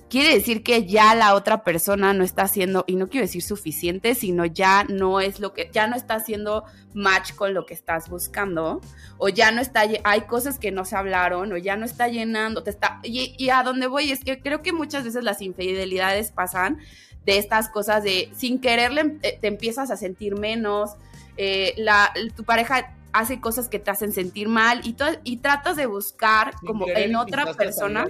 [0.09, 4.15] quiere decir que ya la otra persona no está haciendo, y no quiero decir suficiente,
[4.15, 8.09] sino ya no es lo que, ya no está haciendo match con lo que estás
[8.09, 8.81] buscando,
[9.17, 12.63] o ya no está, hay cosas que no se hablaron, o ya no está llenando,
[12.63, 16.79] te está, y, a dónde voy es que creo que muchas veces las infidelidades pasan
[17.25, 20.91] de estas cosas de sin quererle eh, te empiezas a sentir menos,
[21.37, 25.85] eh, la, tu pareja hace cosas que te hacen sentir mal y, y tratas de
[25.85, 28.05] buscar Sin como en otra persona.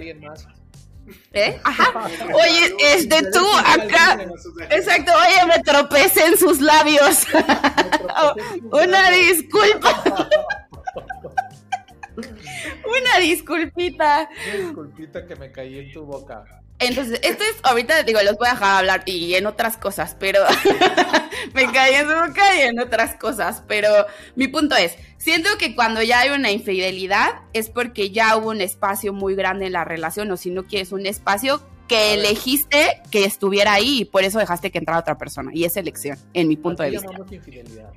[1.32, 1.60] ¿Eh?
[1.64, 1.92] Ajá.
[2.34, 4.18] Oye, este tú acá.
[4.70, 7.26] Exacto, oye, me tropecé en sus labios.
[8.70, 10.28] Una disculpa.
[12.20, 14.28] Una disculpita.
[14.46, 16.44] Una disculpita que me caí en tu boca.
[16.80, 20.40] Entonces, esto es, ahorita digo, los voy a dejar hablar y en otras cosas, pero
[21.54, 23.90] me caí en su boca y en otras cosas, pero
[24.34, 28.62] mi punto es, siento que cuando ya hay una infidelidad es porque ya hubo un
[28.62, 33.26] espacio muy grande en la relación o si no quieres un espacio que elegiste que
[33.26, 36.56] estuviera ahí y por eso dejaste que entrara otra persona y es elección, en mi
[36.56, 37.12] punto ¿A de qué vista.
[37.12, 37.92] llamamos infidelidad?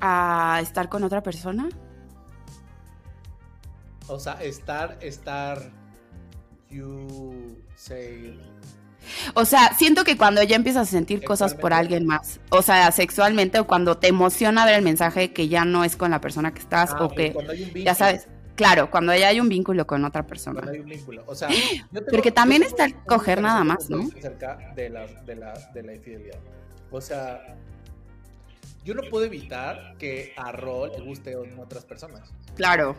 [0.00, 1.70] ¿A estar con otra persona?
[4.08, 5.70] O sea, estar, estar,
[6.70, 8.38] you say,
[9.34, 12.90] O sea, siento que cuando ya empiezas a sentir cosas por alguien más, o sea,
[12.92, 16.52] sexualmente o cuando te emociona ver el mensaje que ya no es con la persona
[16.52, 19.40] que estás ah, o que cuando hay un vínculo, ya sabes, claro, cuando ya hay
[19.40, 20.60] un vínculo con otra persona.
[20.60, 21.24] Cuando hay un vínculo.
[21.26, 21.56] O sea, yo
[21.92, 24.08] tengo- Porque también yo está el coger nada más, ¿no?
[24.18, 26.38] Acerca de la, de, la, de la infidelidad.
[26.90, 27.56] O sea,
[28.84, 32.32] yo no puedo evitar que a Rol le guste en otras personas.
[32.54, 32.96] Claro.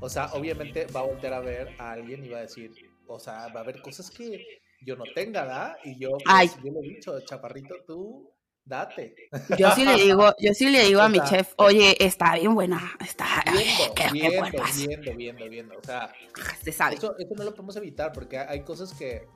[0.00, 2.72] O sea, obviamente va a voltear a ver a alguien y va a decir,
[3.06, 4.44] o sea, va a haber cosas que
[4.80, 5.78] yo no tenga, ¿da?
[5.84, 6.50] Y yo, pues, Ay.
[6.64, 8.32] yo le he dicho, chaparrito, tú
[8.64, 9.14] date.
[9.58, 12.80] Yo sí le digo, yo sí le digo a mi chef, oye, está bien buena,
[13.04, 14.86] está Viendo, viendo, cuerpas.
[14.86, 15.78] viendo, viendo, viendo.
[15.78, 16.12] O sea,
[16.62, 16.94] Se sabe.
[16.96, 19.26] Eso, eso no lo podemos evitar porque hay cosas que,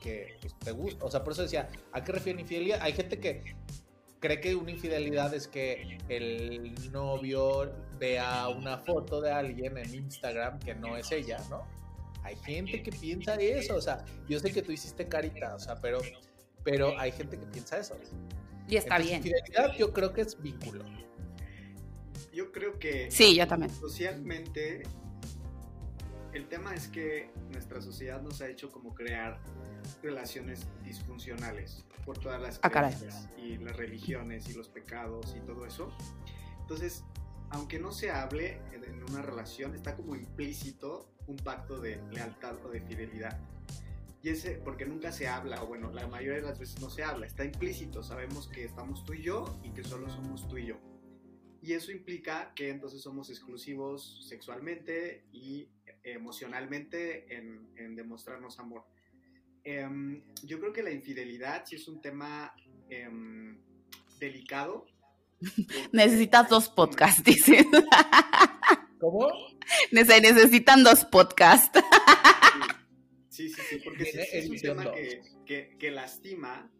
[0.00, 1.02] que pues, te gustan.
[1.06, 2.78] O sea, por eso decía, ¿a qué refiere infidelidad?
[2.80, 3.42] Hay gente que
[4.20, 10.58] cree que una infidelidad es que el novio vea una foto de alguien en Instagram
[10.58, 11.64] que no es ella, ¿no?
[12.22, 15.76] Hay gente que piensa eso, o sea, yo sé que tú hiciste carita, o sea,
[15.76, 16.00] pero,
[16.64, 17.96] pero hay gente que piensa eso.
[18.68, 19.34] Y está Entonces, bien.
[19.36, 20.84] Infidelidad yo creo que es vínculo.
[22.32, 23.72] Yo creo que Sí, yo también.
[23.72, 24.82] socialmente
[26.32, 29.40] el tema es que nuestra sociedad nos ha hecho como crear
[30.02, 35.66] relaciones disfuncionales por todas las Ah, creencias y las religiones y los pecados y todo
[35.66, 35.92] eso.
[36.60, 37.04] Entonces,
[37.50, 42.54] aunque no se hable en en una relación, está como implícito un pacto de lealtad
[42.64, 43.38] o de fidelidad.
[44.22, 47.04] Y ese, porque nunca se habla, o bueno, la mayoría de las veces no se
[47.04, 50.66] habla, está implícito, sabemos que estamos tú y yo y que solo somos tú y
[50.66, 50.76] yo.
[51.62, 55.68] Y eso implica que entonces somos exclusivos sexualmente y
[56.12, 58.84] emocionalmente en, en demostrarnos amor.
[59.64, 62.54] Em, yo creo que la infidelidad sí es un tema
[62.88, 63.58] em,
[64.18, 64.86] delicado.
[65.92, 67.66] Necesitas dos podcasts, dice.
[69.00, 69.28] ¿Cómo?
[69.90, 71.78] Se necesitan dos podcasts.
[73.28, 74.92] Sí, sí, sí, porque sí, Viene sí es un tema
[75.44, 76.70] que- que lastima,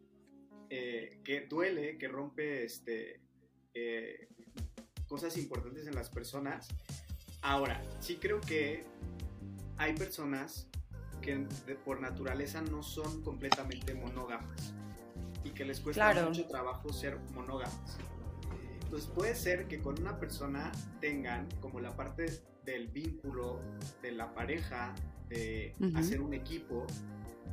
[0.71, 3.21] eh, que duele, que rompe este,
[3.75, 4.29] eh,
[5.07, 6.69] cosas importantes en las personas.
[7.43, 8.85] Ahora, sí creo que
[9.79, 10.67] hay personas
[11.23, 11.37] que
[11.67, 14.75] de- por naturaleza no son completamente monógamas
[15.45, 16.29] y que les cuesta Claro.
[16.29, 17.99] mucho trabajo ser monógamas.
[18.85, 23.61] Entonces puede ser que con una persona tengan como la parte del vínculo
[24.03, 24.95] de la pareja,
[25.29, 26.87] de hacer un equipo,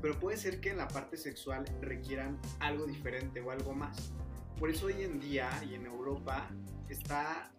[0.01, 4.12] pero puede ser que en la parte sexual requieran algo diferente o algo más.
[4.59, 6.49] Por eso hoy en día y en Europa
[6.89, 7.51] está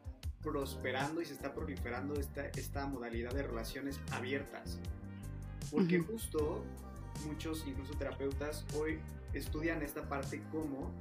[0.45, 4.79] prosperando y se está proliferando esta, esta modalidad de relaciones abiertas.
[5.71, 6.65] Porque justo
[7.27, 8.99] muchos, incluso terapeutas, hoy
[9.33, 10.93] estudian esta parte como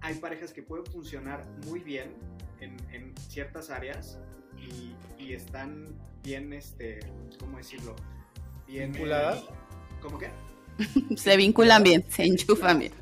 [0.00, 2.12] hay parejas que pueden funcionar muy bien
[2.60, 4.18] en, en ciertas áreas
[4.58, 5.86] y, y están
[6.22, 7.00] bien, este,
[7.40, 7.96] ¿cómo decirlo?
[8.66, 9.38] Bien, ¿Vinculadas?
[9.38, 9.46] eh,
[10.00, 10.30] ¿Cómo qué?
[11.16, 12.92] Se vinculan bien, se enchufan bien.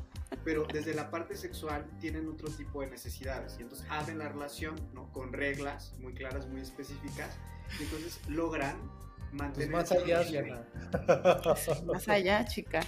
[0.43, 4.75] Pero desde la parte sexual tienen otro tipo de necesidades y entonces abren la relación
[4.93, 5.11] ¿no?
[5.11, 7.37] con reglas muy claras, muy específicas
[7.79, 10.67] y entonces logran Pues mantener más esa allá, Diana.
[11.85, 12.81] Más allá, chica.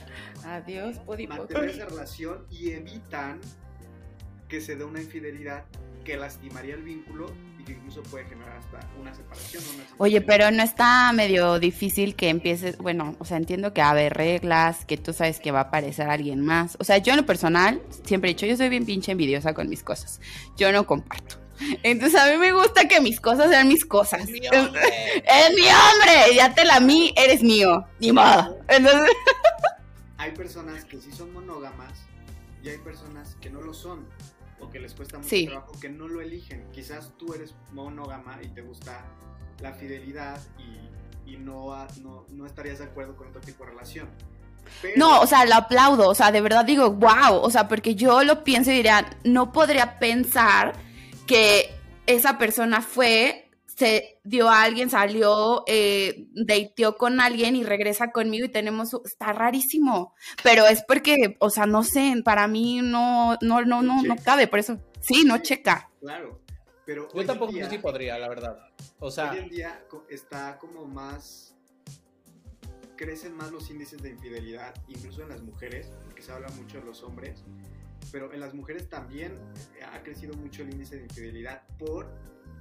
[0.46, 1.38] Adiós, podipoc.
[1.38, 3.42] mantener esa relación y evitan
[4.48, 5.66] que se dé una infidelidad
[6.06, 7.28] que lastimaría el vínculo
[7.68, 9.64] que incluso puede generar hasta una separación.
[9.76, 10.24] una Oye, separación.
[10.26, 14.98] pero no está medio difícil que empieces, bueno, o sea, entiendo que haber reglas, que
[14.98, 16.78] tú sabes que va a aparecer alguien más.
[16.80, 19.70] O sea, yo en lo personal siempre he dicho, yo soy bien pinche envidiosa con
[19.70, 20.22] mis cosas.
[20.56, 21.36] Yo no comparto.
[21.84, 24.22] Entonces a mí me gusta que mis cosas sean mis cosas.
[24.22, 24.82] ¡Es mi hombre!
[25.18, 26.36] ¡Es mi hombre!
[26.36, 27.86] Ya te la mí, eres mío.
[28.00, 28.60] Ni modo.
[28.68, 29.10] Entonces,
[30.20, 31.94] Hay personas que sí son monógamas
[32.64, 34.06] y hay personas que no lo son
[34.60, 35.46] o que les cuesta mucho Sí.
[35.48, 36.70] trabajo, que no lo eligen.
[36.72, 39.06] Quizás tú eres monógama y te gusta
[39.62, 44.10] la fidelidad y, y no, no, no estarías de acuerdo con otro tipo de relación.
[44.82, 46.10] Pero- no, o sea, lo aplaudo.
[46.10, 47.36] O sea, de verdad digo, wow.
[47.42, 50.74] O sea, porque yo lo pienso y diría, no podría pensar
[51.26, 51.74] que
[52.06, 53.47] esa persona fue,
[53.78, 59.34] se dio a alguien, salió, eh, dateó con alguien y regresa conmigo y tenemos, está
[59.34, 60.16] rarísimo.
[60.44, 64.48] Pero es porque, o sea, no sé, para mí no, no, no, no, no cabe,
[64.48, 65.92] por eso, sí, no checa.
[66.00, 66.42] Claro,
[66.86, 68.58] pero Yo tampoco día- si podría, la verdad.
[69.00, 71.54] O sea, hoy en día está como más
[72.96, 76.86] crecen más los índices de infidelidad, incluso en las mujeres, porque se habla mucho de
[76.86, 77.44] los hombres,
[78.12, 79.34] pero en las mujeres también
[79.94, 82.08] ha crecido mucho el índice de infidelidad por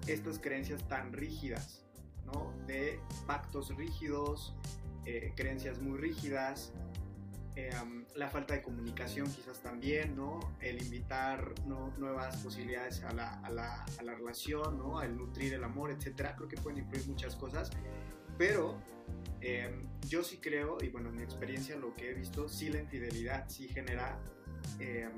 [0.06, 1.84] estas creencias tan rígidas,
[2.24, 2.52] ¿no?
[2.66, 4.54] De pactos rígidos,
[5.04, 6.72] eh, creencias muy rígidas,
[7.56, 7.70] eh,
[8.16, 10.40] la falta de comunicación quizás también, ¿no?
[10.60, 15.02] El invitar nuevas posibilidades a la, a, la, a la, relación, ¿no?
[15.02, 16.36] El nutrir el amor, etcétera.
[16.36, 17.70] Creo que pueden influir muchas cosas,
[18.36, 18.78] pero
[19.40, 22.80] em, yo sí creo, y bueno, en mi experiencia lo que he visto, sí la
[22.80, 24.18] infidelidad sí genera
[24.78, 25.12] em,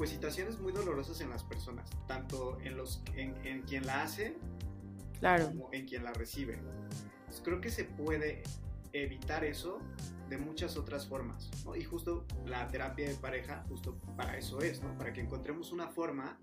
[0.00, 4.34] pues situaciones muy dolorosas en las personas, tanto en, los, en, en quien la hace
[5.18, 5.48] claro.
[5.48, 6.58] como en quien la recibe.
[7.44, 8.42] creo que se puede
[8.94, 9.78] evitar eso
[10.30, 11.50] de muchas otras formas.
[11.66, 11.76] ¿no?
[11.76, 14.96] Y justo la terapia de pareja, justo para eso es, ¿no?
[14.96, 16.40] para que encontremos una forma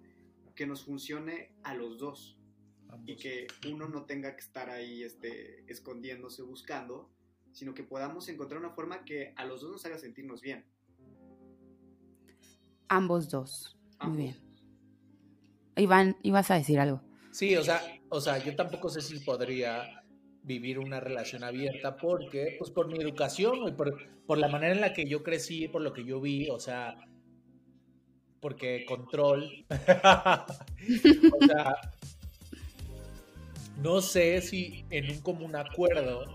[0.53, 2.37] que nos funcione a los dos
[3.07, 7.09] y que uno no tenga que estar ahí este, escondiéndose, buscando,
[7.53, 10.63] sino que podamos encontrar una forma que a los dos nos haga sentirnos bien.
[12.89, 13.77] Ambos dos.
[14.01, 14.37] Muy bien.
[15.75, 17.01] Iván, ibas a decir algo.
[17.31, 20.03] Sí, o sea, o sea, yo tampoco sé si podría
[20.43, 24.81] vivir una relación abierta porque, pues por mi educación y por, por la manera en
[24.81, 26.95] la que yo crecí, por lo que yo vi, o sea,
[28.39, 29.65] porque control.
[29.69, 31.75] o sea,
[33.81, 36.25] no sé si en un común acuerdo,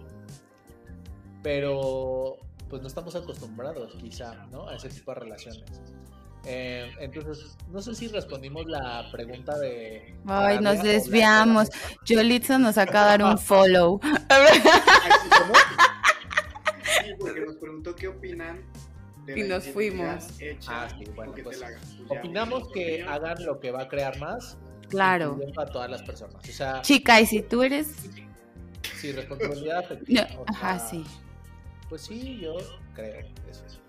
[1.42, 2.36] pero
[2.68, 4.68] pues no estamos acostumbrados quizá, ¿no?
[4.68, 5.82] A ese tipo de relaciones.
[6.44, 10.14] Eh, entonces, no sé si respondimos la pregunta de.
[10.26, 11.68] Ay, nos desviamos.
[12.04, 14.00] Yolitza nos acaba de dar un follow.
[16.84, 18.60] Sí, porque nos preguntó qué opinan.
[19.24, 20.26] De y nos fuimos.
[20.66, 21.62] ah, sí, bueno, pues,
[22.08, 24.58] opinamos que hagan lo que va a crear más.
[24.88, 25.38] Claro.
[25.56, 26.36] A todas las personas.
[26.46, 27.94] O sea, Chica, y si tú eres.
[28.96, 29.84] Sí, responsabilidad
[30.48, 31.04] Ajá, sí.
[31.88, 32.56] Pues sí, yo
[32.94, 33.20] creo.
[33.48, 33.81] Eso es.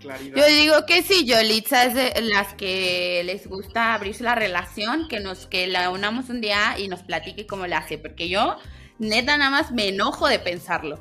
[0.00, 5.20] Yo digo que sí, Yolitza es de las que les gusta abrirse la relación, que
[5.20, 8.56] nos que la unamos un día y nos platique cómo la hace, porque yo
[8.98, 10.98] neta nada más me enojo de pensarlo.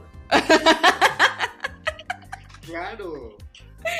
[2.65, 3.37] Claro.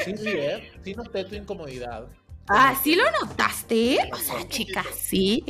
[0.04, 0.74] Sí, sí, ¿eh?
[0.84, 2.08] Sí noté tu incomodidad.
[2.50, 3.98] Ah, ¿sí lo notaste?
[4.12, 5.44] O sea, chicas, sí.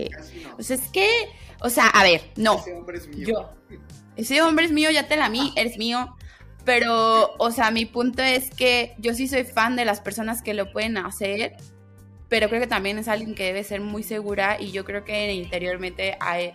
[0.57, 1.07] O sea, es que,
[1.61, 2.59] o sea, a ver, no.
[2.59, 3.27] Ese hombre es mío.
[3.27, 3.49] Yo,
[4.15, 6.16] ese hombre es mío, ya te la mí, eres mío.
[6.67, 10.53] Pero, o sea, mi punto es que yo sí soy fan de las personas que
[10.53, 11.55] lo pueden hacer,
[12.27, 15.31] pero creo que también es alguien que debe ser muy segura y yo creo que
[15.31, 16.51] interiormente hay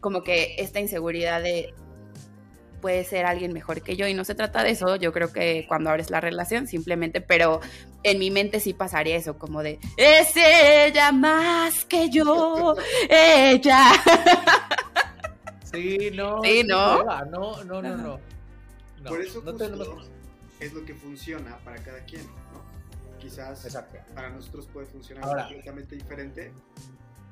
[0.00, 1.72] como que esta inseguridad de
[2.80, 5.66] puede ser alguien mejor que yo y no se trata de eso, yo creo que
[5.68, 7.60] cuando abres la relación simplemente, pero
[8.02, 12.74] en mi mente sí pasaría eso, como de, es ella más que yo,
[13.08, 13.92] ella.
[15.72, 16.42] Sí, no.
[16.42, 17.04] Sí, ¿no?
[17.04, 18.33] No, no, no, no.
[19.08, 19.42] Por eso
[20.60, 22.64] es lo que funciona para cada quien, ¿no?
[23.18, 23.66] Quizás
[24.14, 26.52] para nosotros puede funcionar completamente diferente,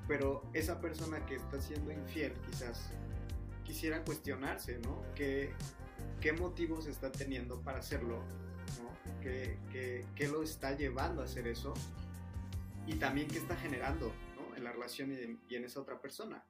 [0.09, 2.91] pero esa persona que está siendo infiel quizás
[3.65, 5.03] quisiera cuestionarse, ¿no?
[5.15, 5.53] ¿Qué,
[6.21, 8.23] qué motivos está teniendo para hacerlo?
[8.83, 9.21] ¿no?
[9.21, 9.59] ¿Qué,
[10.15, 11.75] qué, lo está llevando a hacer eso?
[12.87, 14.57] Y también qué está generando ¿no?
[14.57, 15.13] en la relación
[15.49, 16.45] y en esa otra persona.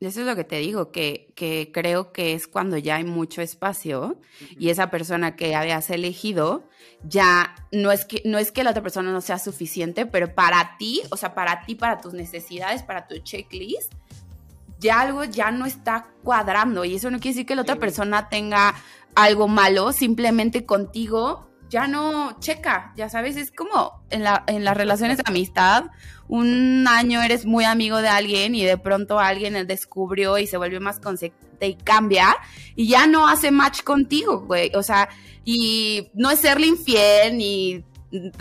[0.00, 3.42] Eso es lo que te digo, que, que creo que es cuando ya hay mucho
[3.42, 4.20] espacio
[4.56, 6.68] y esa persona que habías elegido
[7.02, 10.76] ya no es que no es que la otra persona no sea suficiente, pero para
[10.78, 13.92] ti, o sea, para ti, para tus necesidades, para tu checklist,
[14.78, 16.84] ya algo ya no está cuadrando.
[16.84, 18.74] Y eso no quiere decir que la otra persona tenga
[19.16, 24.76] algo malo, simplemente contigo ya no checa, ya sabes, es como en, la, en las
[24.76, 25.86] relaciones de amistad,
[26.28, 30.80] un año eres muy amigo de alguien y de pronto alguien descubrió y se volvió
[30.80, 32.36] más consciente y cambia
[32.74, 35.08] y ya no hace match contigo, güey, o sea,
[35.44, 37.84] y no es serle infiel ni,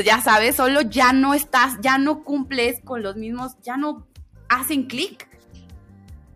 [0.04, 4.08] ya sabes, solo ya no estás, ya no cumples con los mismos, ya no
[4.50, 5.28] hacen clic.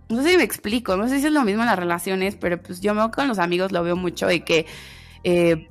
[0.10, 2.62] No sé si me explico, no sé si es lo mismo en las relaciones, pero
[2.62, 4.66] pues yo con los amigos lo veo mucho de que...
[5.24, 5.70] Eh,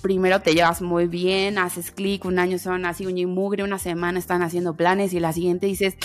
[0.00, 3.78] primero te llevas muy bien, haces clic, un año son así un y mugre, una
[3.78, 5.96] semana están haciendo planes y la siguiente dices,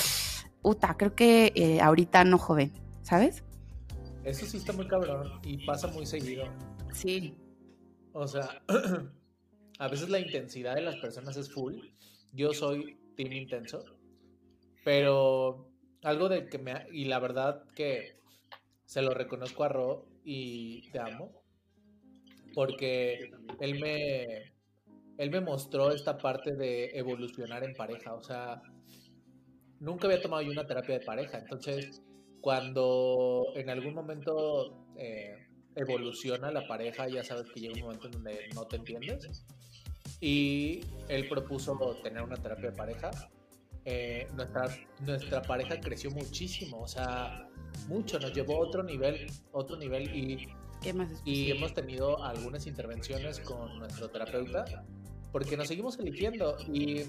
[0.61, 2.71] puta, creo que eh, ahorita no joven,
[3.01, 3.43] ¿sabes?
[4.23, 6.45] Eso sí está muy cabrón y pasa muy seguido.
[6.93, 7.35] Sí.
[8.13, 8.61] O sea,
[9.79, 11.75] a veces la intensidad de las personas es full.
[12.31, 13.83] Yo soy team intenso,
[14.83, 15.69] pero
[16.01, 16.87] algo de que me...
[16.91, 18.19] Y la verdad que
[18.85, 21.44] se lo reconozco a Ro y te amo
[22.55, 24.53] porque él me,
[25.17, 28.63] él me mostró esta parte de evolucionar en pareja, o sea,
[29.79, 32.01] nunca había tomado yo una terapia de pareja, entonces
[32.41, 35.35] cuando en algún momento eh,
[35.75, 39.45] evoluciona la pareja, ya sabes que llega un momento en donde no te entiendes.
[40.21, 43.11] Y él propuso tener una terapia de pareja.
[43.83, 44.69] Eh, nuestra,
[45.01, 47.49] nuestra pareja creció muchísimo, o sea,
[47.87, 52.67] mucho, nos llevó a otro nivel, otro nivel y, ¿Qué más y hemos tenido algunas
[52.67, 54.65] intervenciones con nuestro terapeuta
[55.31, 57.03] porque nos seguimos eligiendo y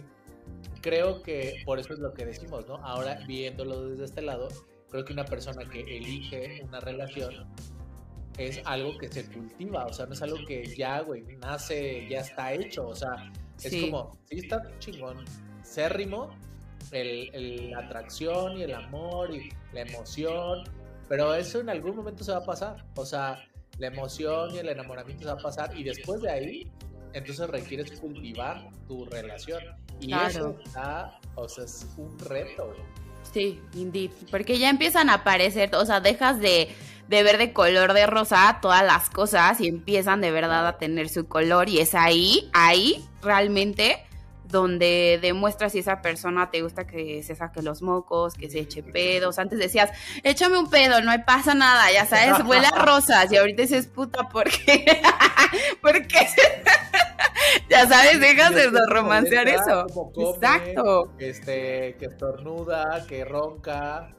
[0.81, 2.77] creo que por eso es lo que decimos, ¿no?
[2.77, 4.49] Ahora viéndolo desde este lado,
[4.91, 7.47] creo que una persona que elige una relación
[8.39, 12.21] es algo que se cultiva, o sea, no es algo que ya, güey, nace, ya
[12.21, 13.83] está hecho, o sea, es Sí.
[13.91, 15.25] como, sí está chingón,
[15.65, 16.31] cérrimo,
[16.93, 20.65] el, el- la atracción y el amor y la emoción,
[21.09, 23.39] pero eso en algún momento se va a pasar, o sea,
[23.79, 26.71] la emoción y el enamoramiento se va a pasar y después de ahí,
[27.13, 29.63] entonces requieres cultivar tu relación
[30.01, 30.29] y Claro.
[30.29, 32.75] eso está, o sea, es un reto.
[33.33, 34.11] Sí, indeed.
[34.31, 36.69] Porque ya empiezan a aparecer, o sea, dejas de,
[37.09, 41.09] de ver de color de rosa todas las cosas y empiezan de verdad a tener
[41.09, 44.05] su color y es ahí, ahí realmente
[44.49, 48.83] donde demuestras si esa persona te gusta que se saque los mocos, que se eche
[48.83, 49.39] pedos.
[49.39, 49.91] Antes decías,
[50.23, 53.31] échame un pedo, no pasa nada, ya sabes, huele a rosas.
[53.33, 55.03] Y ahorita dices, puta, ¿por qué?
[55.83, 56.29] ¿Por qué?
[57.71, 59.87] ya sabes, dejas de romancear eso.
[59.89, 61.13] come, Exacto.
[61.19, 64.13] Este, que estornuda, que ronca.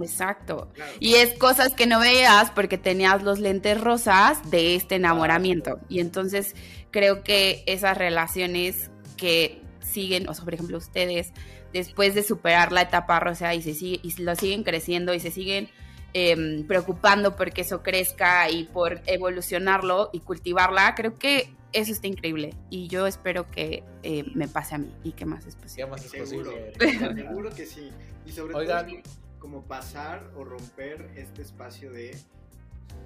[0.00, 0.68] Exacto.
[0.74, 0.92] Claro.
[1.00, 5.80] Y es cosas que no veías porque tenías los lentes rosas de este enamoramiento.
[5.88, 6.54] Y entonces
[6.90, 11.32] creo que esas relaciones que siguen, o sea, por ejemplo, ustedes,
[11.72, 15.30] después de superar la etapa rosa y se sigue, y lo siguen creciendo y se
[15.30, 15.68] siguen
[16.14, 22.54] em, preocupando porque eso crezca y por evolucionarlo y cultivarla, creo que eso está increíble.
[22.70, 25.86] Y yo espero que eh, me pase a mí y que más es ¿Qué posible.
[25.86, 27.14] más es Seguro, posible?
[27.22, 27.90] seguro que sí.
[28.24, 28.86] Y sobre Oigan.
[28.86, 29.02] todo
[29.38, 32.16] como pasar o romper este espacio de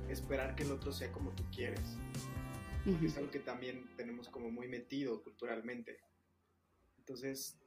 [0.09, 1.81] esperar que el otro sea como tú quieres.
[3.05, 5.99] Es algo que también tenemos como muy metido culturalmente.
[7.03, 7.59] Entonces,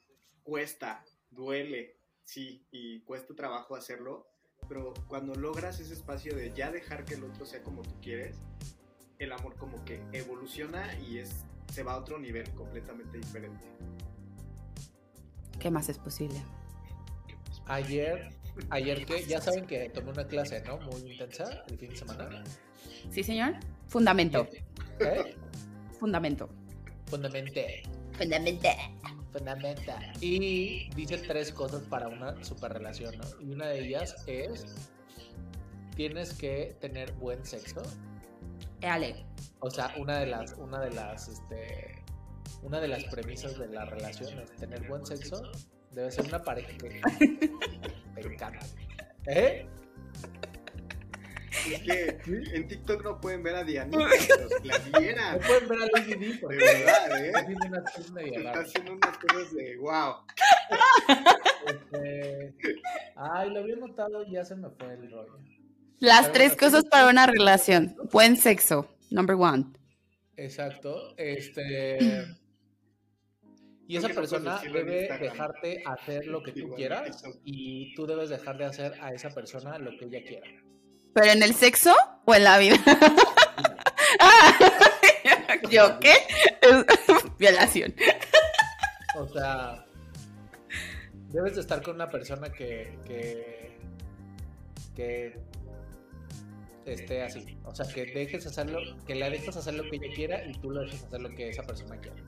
[0.44, 4.30] cuesta, duele, sí, y cuesta trabajo hacerlo,
[4.70, 8.38] pero cuando logras ese espacio de ya dejar que el otro sea como tú quieres,
[9.20, 13.66] el amor como que evoluciona y es se va a otro nivel completamente diferente.
[15.60, 16.42] ¿Qué más es posible?
[17.66, 18.30] Ayer,
[18.70, 20.78] ayer que ya saben que tomé una clase, ¿no?
[20.78, 22.44] Muy intensa el fin de semana.
[23.12, 23.56] ¿Sí, señor?
[23.88, 24.48] Fundamento.
[25.00, 25.36] ¿Eh?
[26.00, 26.50] Fundamento.
[27.08, 27.84] Fundamenté.
[28.18, 28.70] Fundamento.
[29.36, 30.00] Fundamenta.
[30.22, 33.26] Y dice tres cosas para una super relación, ¿no?
[33.42, 34.66] Y una de ellas es
[35.96, 37.82] tienes que tener buen sexo.
[38.80, 39.26] Éale.
[39.60, 42.02] O sea, una de las, una de las, este,
[42.64, 45.42] una de las premisas de la relación es tener buen sexo.
[45.92, 47.02] Debe ser una pareja que
[48.16, 48.66] te encanta.
[49.26, 49.68] ¿Eh?
[51.72, 53.98] Es que en TikTok no pueden ver a Dianita,
[54.28, 57.32] pero si la No pueden ver a Lady D de verdad, está ¿eh?
[57.36, 60.16] haciendo unas cosas medio Está haciendo unas cosas de wow.
[61.68, 62.56] Este,
[63.16, 65.40] Ay, lo había notado y ya se me fue el rollo.
[66.00, 67.96] Las Pero tres bueno, cosas sí, para una relación.
[68.12, 68.88] Buen sexo.
[69.10, 69.66] Number one.
[70.38, 71.16] Exacto.
[71.18, 72.26] Este.
[73.88, 77.94] Y esa ¿Por qué no puedes persona debe dejarte hacer lo que tú quieras y
[77.94, 80.48] tú debes dejar de hacer a esa persona lo que ella quiera.
[81.16, 81.96] ¿Pero en el sexo
[82.26, 82.78] o en la vida?
[84.20, 84.54] Ah,
[85.72, 86.14] ¿Yo qué?
[87.40, 87.94] Violación.
[89.18, 89.84] O sea,
[91.30, 93.78] debes de estar con una persona que, que,
[94.96, 95.40] que
[96.86, 97.58] esté así.
[97.66, 100.70] O sea, que dejes hacerlo, que la dejes hacer lo que ella quiera y tú
[100.70, 102.22] lo dejes hacer lo que esa persona quiera.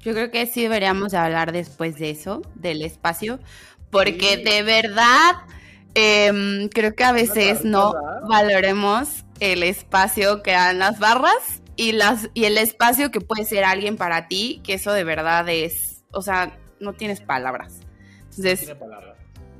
[0.00, 3.38] Yo creo que sí deberíamos de hablar después de eso, del espacio,
[3.90, 4.42] porque Sí.
[4.44, 5.36] de verdad
[5.98, 7.94] em, creo que a veces no
[8.28, 13.64] valoremos el espacio que dan las barras y las y el espacio que puede ser
[13.64, 17.80] alguien para ti, que eso de verdad es, o sea, no tienes palabras.
[18.30, 19.16] Entonces, Tiene palabras.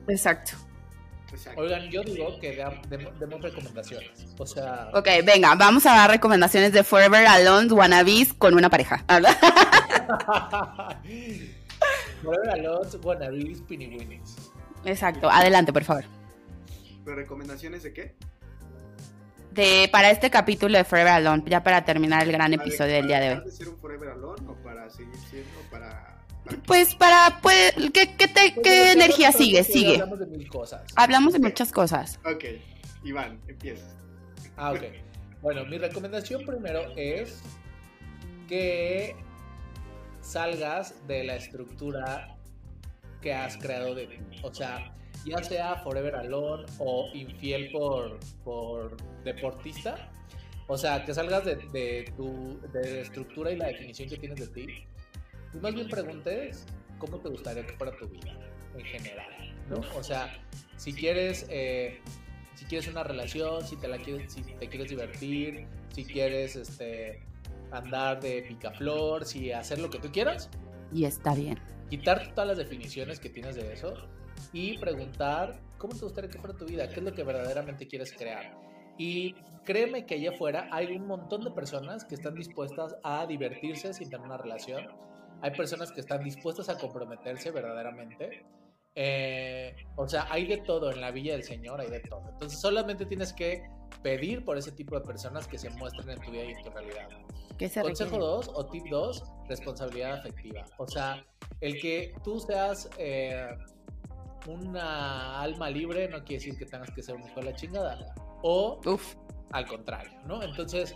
[0.09, 0.53] exacto.
[1.31, 1.61] Exacto.
[1.61, 2.65] Oigan, yo digo que
[3.21, 4.35] demos recomendaciones.
[4.39, 9.05] O sea, Ok, venga, vamos a dar recomendaciones de Forever Alone Wannabes con una pareja.
[12.23, 14.37] Forever Alone, Wannabes, Pinny Winnies.
[14.85, 16.05] Exacto, adelante, por favor.
[17.09, 18.15] ¿Pero recomendaciones de qué?
[19.53, 23.19] De, para este capítulo de Forever Alone, ya para terminar el gran episodio del día
[23.19, 23.45] de ¿Para hoy.
[23.47, 26.59] de ser un Forever Alone o para seguir siendo para, para?
[26.67, 29.65] Pues para, pues, ¿qué, qué, te- Pues, qué energía sigue?
[29.65, 29.95] Sigue.
[29.95, 30.83] Hablamos de mil cosas.
[30.97, 32.21] Hablamos de muchas cosas.
[32.27, 32.45] Ok,
[33.05, 33.87] Iván, empieza.
[34.59, 34.83] Ah, ok.
[35.41, 37.41] Bueno, mi recomendación primero es
[38.49, 39.17] que
[40.21, 42.37] salgas de la estructura
[43.21, 44.17] que has creado de ti.
[44.43, 44.95] O sea,
[45.25, 50.11] ya sea forever alone o infiel por, por deportista.
[50.67, 54.67] O sea, que salgas de, tu de estructura y la definición que tienes de ti.
[55.55, 56.67] Y más bien preguntes
[56.99, 58.37] cómo te gustaría que fuera tu vida
[58.77, 59.81] en general, ¿no?
[59.97, 60.39] O sea,
[60.77, 62.01] si quieres, eh,
[62.55, 67.23] si quieres una relación, si te la quieres, si te quieres divertir, si quieres, este,
[67.71, 70.51] andar de picaflor, si hacer lo que tú quieras.
[70.93, 71.59] Y está bien.
[71.89, 73.95] Quitar todas las definiciones que tienes de eso
[74.53, 78.13] y preguntar cómo te gustaría que fuera tu vida, qué es lo que verdaderamente quieres
[78.13, 78.55] crear.
[78.99, 79.35] Y
[79.65, 84.11] créeme que allá afuera hay un montón de personas que están dispuestas a divertirse sin
[84.11, 84.89] tener una relación.
[85.41, 88.45] Hay personas que están dispuestas a comprometerse verdaderamente.
[88.95, 92.29] Eh, o sea, hay de todo en la Villa del Señor, hay de todo.
[92.33, 93.63] Entonces solamente tienes que
[94.03, 96.71] pedir por ese tipo de personas que se muestren en tu vida y en tu
[96.71, 97.09] realidad.
[97.83, 100.65] Consejo 2 o tip 2, responsabilidad afectiva.
[100.77, 101.25] O sea,
[101.61, 103.49] el que tú seas eh,
[104.47, 108.15] una alma libre no quiere decir que tengas que ser un hijo de la chingada.
[108.43, 108.81] O
[109.51, 110.43] al contrario, ¿no?
[110.43, 110.95] Entonces,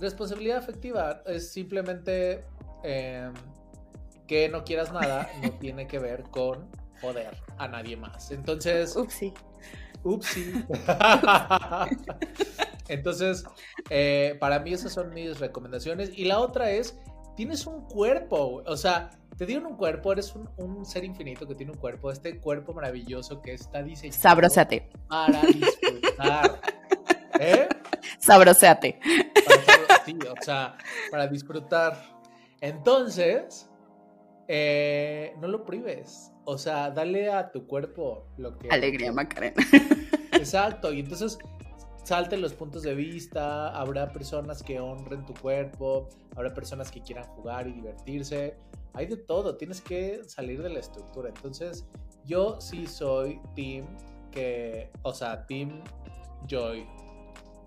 [0.00, 2.44] responsabilidad afectiva es simplemente
[2.82, 3.30] eh,
[4.26, 6.68] que no quieras nada, no tiene que ver con
[7.00, 8.30] joder a nadie más.
[8.30, 9.32] Entonces, upsi.
[10.04, 10.64] Upsi.
[12.88, 13.44] Entonces,
[13.90, 16.10] eh, para mí esas son mis recomendaciones.
[16.14, 16.98] Y la otra es,
[17.36, 21.72] tienes un cuerpo, o sea, te dieron un cuerpo, eres un, ser infinito que tiene
[21.72, 24.90] un cuerpo, este cuerpo maravilloso que está diseñado Sabrosate.
[25.08, 26.60] para disfrutar.
[27.40, 27.68] ¿Eh?
[28.18, 29.00] Sabrosate.
[30.04, 30.76] sí, o sea,
[31.10, 31.96] para disfrutar.
[32.60, 33.68] Entonces,
[34.48, 36.31] eh, no lo prives.
[36.44, 38.68] O sea, dale a tu cuerpo lo que...
[38.70, 39.62] Alegría, Macarena.
[40.32, 41.38] Exacto, y entonces
[42.04, 47.24] salte los puntos de vista, habrá personas que honren tu cuerpo, habrá personas que quieran
[47.24, 48.56] jugar y divertirse,
[48.94, 51.28] hay de todo, tienes que salir de la estructura.
[51.28, 51.86] Entonces,
[52.24, 53.86] yo sí soy team
[54.30, 55.82] que, o sea, team
[56.46, 56.86] joy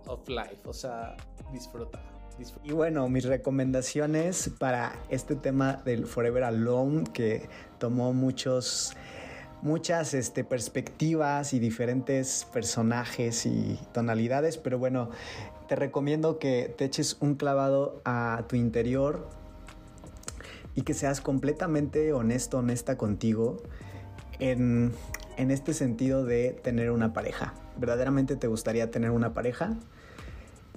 [0.08, 1.16] of life, o sea,
[1.52, 2.02] disfruta.
[2.64, 7.48] Y bueno, mis recomendaciones para este tema del Forever Alone que
[7.80, 8.94] tomó muchos
[9.62, 15.10] muchas este, perspectivas y diferentes personajes y tonalidades, pero bueno,
[15.68, 19.28] te recomiendo que te eches un clavado a tu interior
[20.76, 23.64] y que seas completamente honesto, honesta contigo
[24.40, 24.92] en,
[25.38, 27.54] en este sentido de tener una pareja.
[27.78, 29.78] ¿Verdaderamente te gustaría tener una pareja?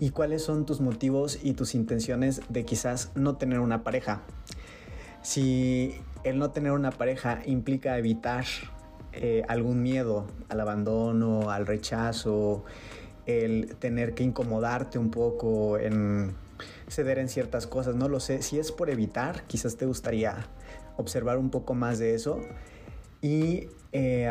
[0.01, 4.23] ¿Y cuáles son tus motivos y tus intenciones de quizás no tener una pareja?
[5.23, 8.45] Si el no tener una pareja implica evitar
[9.13, 12.65] eh, algún miedo al abandono, al rechazo,
[13.27, 16.35] el tener que incomodarte un poco, en
[16.89, 18.43] ceder en ciertas cosas, no lo sé.
[18.43, 20.47] Si es por evitar, quizás te gustaría
[20.97, 22.41] observar un poco más de eso
[23.21, 24.31] y eh,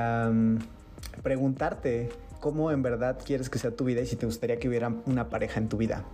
[1.23, 2.09] preguntarte
[2.39, 5.29] cómo en verdad quieres que sea tu vida y si te gustaría que hubiera una
[5.29, 6.05] pareja en tu vida.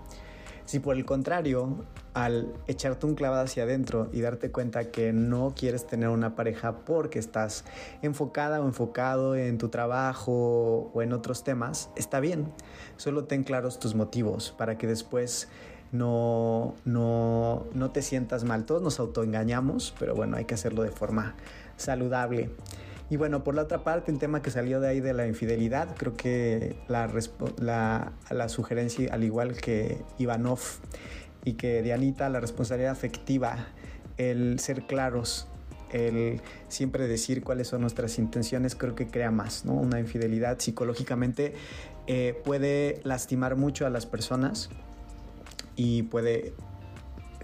[0.66, 5.54] Si por el contrario, al echarte un clavado hacia adentro y darte cuenta que no
[5.56, 7.66] quieres tener una pareja porque estás
[8.02, 12.52] enfocada o enfocado en tu trabajo o en otros temas, está bien.
[12.96, 15.50] Solo ten claros tus motivos para que después
[15.92, 18.66] no, no, no te sientas mal.
[18.66, 21.36] Todos nos autoengañamos, pero bueno, hay que hacerlo de forma
[21.76, 22.50] saludable.
[23.14, 25.96] Y bueno, por la otra parte, el tema que salió de ahí de la infidelidad,
[25.96, 30.58] creo que la, la, sugerencia, al igual que Ivanov
[31.46, 33.68] y que Dianita, la responsabilidad afectiva,
[34.18, 35.46] el ser claros,
[35.92, 39.74] el siempre decir cuáles son nuestras intenciones, creo que crea más, ¿no?
[39.74, 41.54] Una infidelidad psicológicamente
[42.08, 44.72] eh, puede lastimar mucho a las personas
[45.76, 46.56] y puede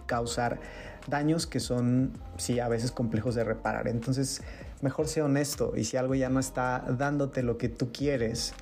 [0.08, 0.60] causar
[1.06, 3.88] daños que son, sí, a veces complejos de reparar.
[3.88, 4.42] Entonces,
[4.82, 8.54] mejor sea honesto y si algo ya no está dándote lo que tú quieres,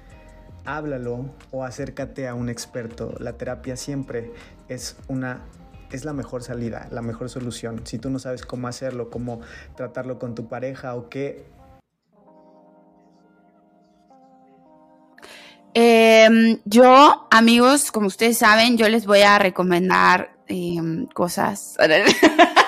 [0.65, 3.13] háblalo o acércate a un experto.
[3.19, 4.31] La terapia siempre
[4.67, 5.41] es una
[5.91, 7.81] es la mejor salida, la mejor solución.
[7.85, 9.39] Si tú no sabes cómo hacerlo, cómo
[9.75, 11.45] tratarlo con tu pareja o qué.
[15.73, 21.77] Em, yo, amigos, como ustedes saben, yo les voy a recomendar em, cosas.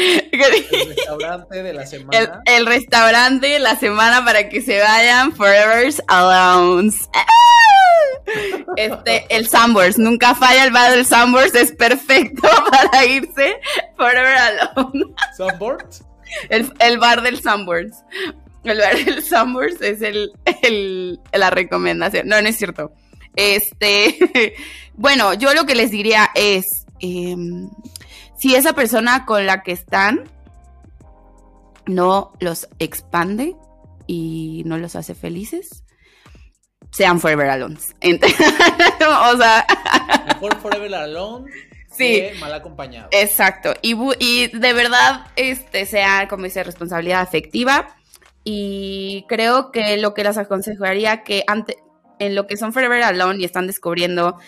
[0.32, 2.42] El restaurante de la semana.
[2.46, 6.90] El, restaurante de la semana para que se vayan Forever's Alone.
[8.76, 9.98] Este, el Sunburst.
[9.98, 11.54] Nunca falla el bar del Sunburst.
[11.54, 13.60] Es perfecto para irse
[13.96, 15.14] Forever Alone.
[15.36, 16.02] ¿Sunburst?
[16.48, 18.04] El, bar del Sunburst.
[18.64, 22.28] El bar del Sunburst es el, la recomendación.
[22.28, 22.92] No, no es cierto.
[23.36, 24.54] Este,
[24.94, 27.68] bueno, yo lo que les diría es, em,
[28.40, 30.24] si esa persona con la que están
[31.84, 33.54] no los expande
[34.06, 35.84] y no los hace felices,
[36.90, 37.76] sean Forever Alone.
[38.00, 39.66] o sea...
[40.26, 41.50] Mejor Forever Alone
[41.90, 42.22] Sí.
[42.40, 43.08] mal acompañado.
[43.10, 43.74] Exacto.
[43.82, 47.94] Y, y, de verdad, este, sea, como dice, responsabilidad afectiva.
[48.42, 51.76] Y creo que lo que les aconsejaría que ante,
[52.18, 54.38] en lo que son Forever Alone y están descubriendo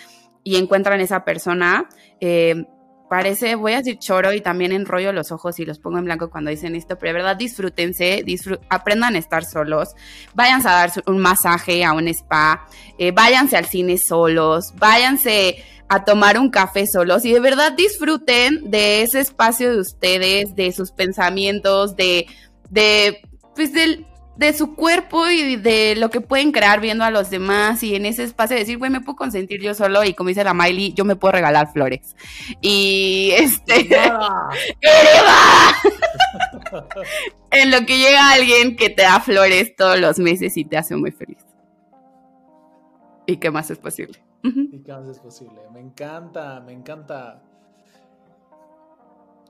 [0.45, 1.91] y encuentran esa persona,
[2.21, 2.65] eh,
[3.13, 6.31] parece, voy a decir choro y también enrollo los ojos y los pongo en blanco
[6.31, 8.25] cuando dicen esto, pero de verdad disfrútense,
[8.71, 9.91] aprendan a estar solos,
[10.33, 16.07] váyanse a dar un masaje a un spa, eh, váyanse al cine solos, váyanse a
[16.07, 20.91] tomar un café solos y de verdad disfruten de ese espacio de ustedes, de sus
[20.91, 22.25] pensamientos, de,
[22.71, 23.21] de,
[23.55, 24.07] pues del,
[24.37, 28.07] de su cuerpo y de lo que pueden crear viendo a los demás y en
[28.07, 31.05] ese espacio decir, güey, me puedo consentir yo solo y como dice la Miley, yo
[31.05, 32.17] me puedo regalar flores.
[32.61, 33.89] Y este...
[37.51, 40.97] en lo que llega alguien que te da flores todos los meses y te hace
[40.97, 41.45] muy feliz.
[43.27, 44.25] ¿Y qué más es posible?
[44.43, 45.61] ¿Y qué más es posible?
[45.73, 47.43] Me encanta, me encanta.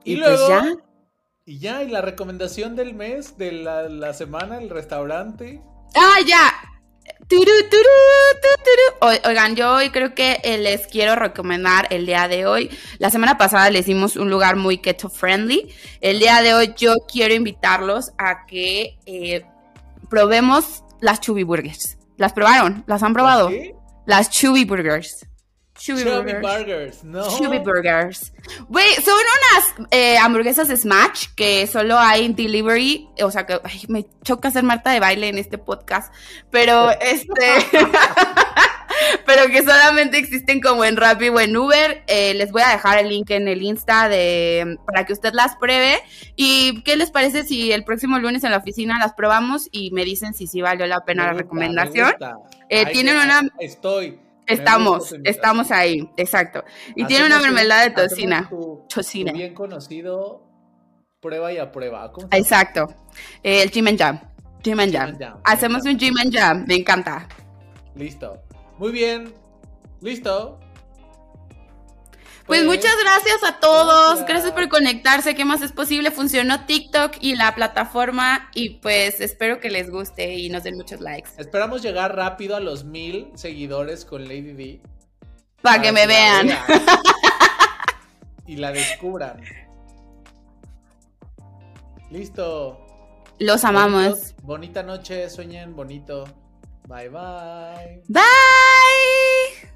[0.03, 0.49] Y, pues luego...
[0.49, 0.75] ya
[1.45, 5.61] y ya, y la recomendación del mes, de la, semana, el restaurante.
[5.95, 6.53] ¡Ah, ya!
[9.01, 12.69] Oigan, yo hoy creo que eh, les quiero recomendar el día de hoy.
[12.97, 15.69] La semana pasada les dimos un lugar muy keto friendly.
[15.99, 19.45] El día de hoy yo quiero invitarlos a que eh,
[20.09, 21.97] probemos las Chubby Burgers.
[22.17, 22.85] ¿Las probaron?
[22.87, 23.51] ¿Las han probado?
[24.05, 25.25] Las Chubby Burgers.
[25.75, 27.03] Chubby, Burgers.
[27.03, 27.27] no.
[27.37, 28.31] Chubby Burgers.
[28.69, 33.09] Güey, son unas eh, hamburguesas Smash que solo hay en delivery.
[33.21, 36.13] O sea que me choca ser Marta de baile en este podcast.
[36.51, 37.47] Pero este.
[39.25, 42.03] pero que solamente existen como en Rappi o en Uber.
[42.05, 45.55] Eh, les voy a dejar el link en el Insta de para que usted las
[45.55, 45.99] pruebe.
[46.35, 50.05] ¿Y qué les parece si el próximo lunes en la oficina las probamos y me
[50.05, 52.13] dicen si sí valió la pena la recomendación?
[52.69, 53.41] Eh, tienen una.
[53.59, 54.19] Estoy.
[54.47, 56.63] Estamos, estamos ahí, exacto.
[56.95, 58.49] Y tiene una mermelada de tocina.
[58.89, 59.31] tocina.
[59.31, 60.43] bien conocido
[61.19, 62.11] prueba y a prueba.
[62.31, 62.87] exacto.
[63.41, 64.19] el Jim and Jam.
[64.63, 65.39] Jim and Jam.
[65.43, 67.27] Hacemos un Jim and Jam, me encanta.
[67.95, 68.41] Listo.
[68.77, 69.33] Muy bien.
[70.01, 70.59] Listo.
[72.45, 74.51] Pues, muchas gracias a todos, gracias.
[74.51, 76.11] por conectarse, ¿qué más es posible?
[76.11, 80.99] Funcionó TikTok y la plataforma y pues espero que les guste y nos den muchos
[80.99, 81.29] likes.
[81.37, 84.81] Esperamos llegar rápido a los mil seguidores con Lady D.
[85.61, 86.49] Para, que me vean.
[88.47, 89.41] y la descubran.
[92.11, 92.79] Listo.
[93.39, 94.35] Los amamos.
[94.43, 96.25] bonita noche, sueñen bonito.
[96.87, 98.03] Bye bye.
[98.07, 99.72] Bye.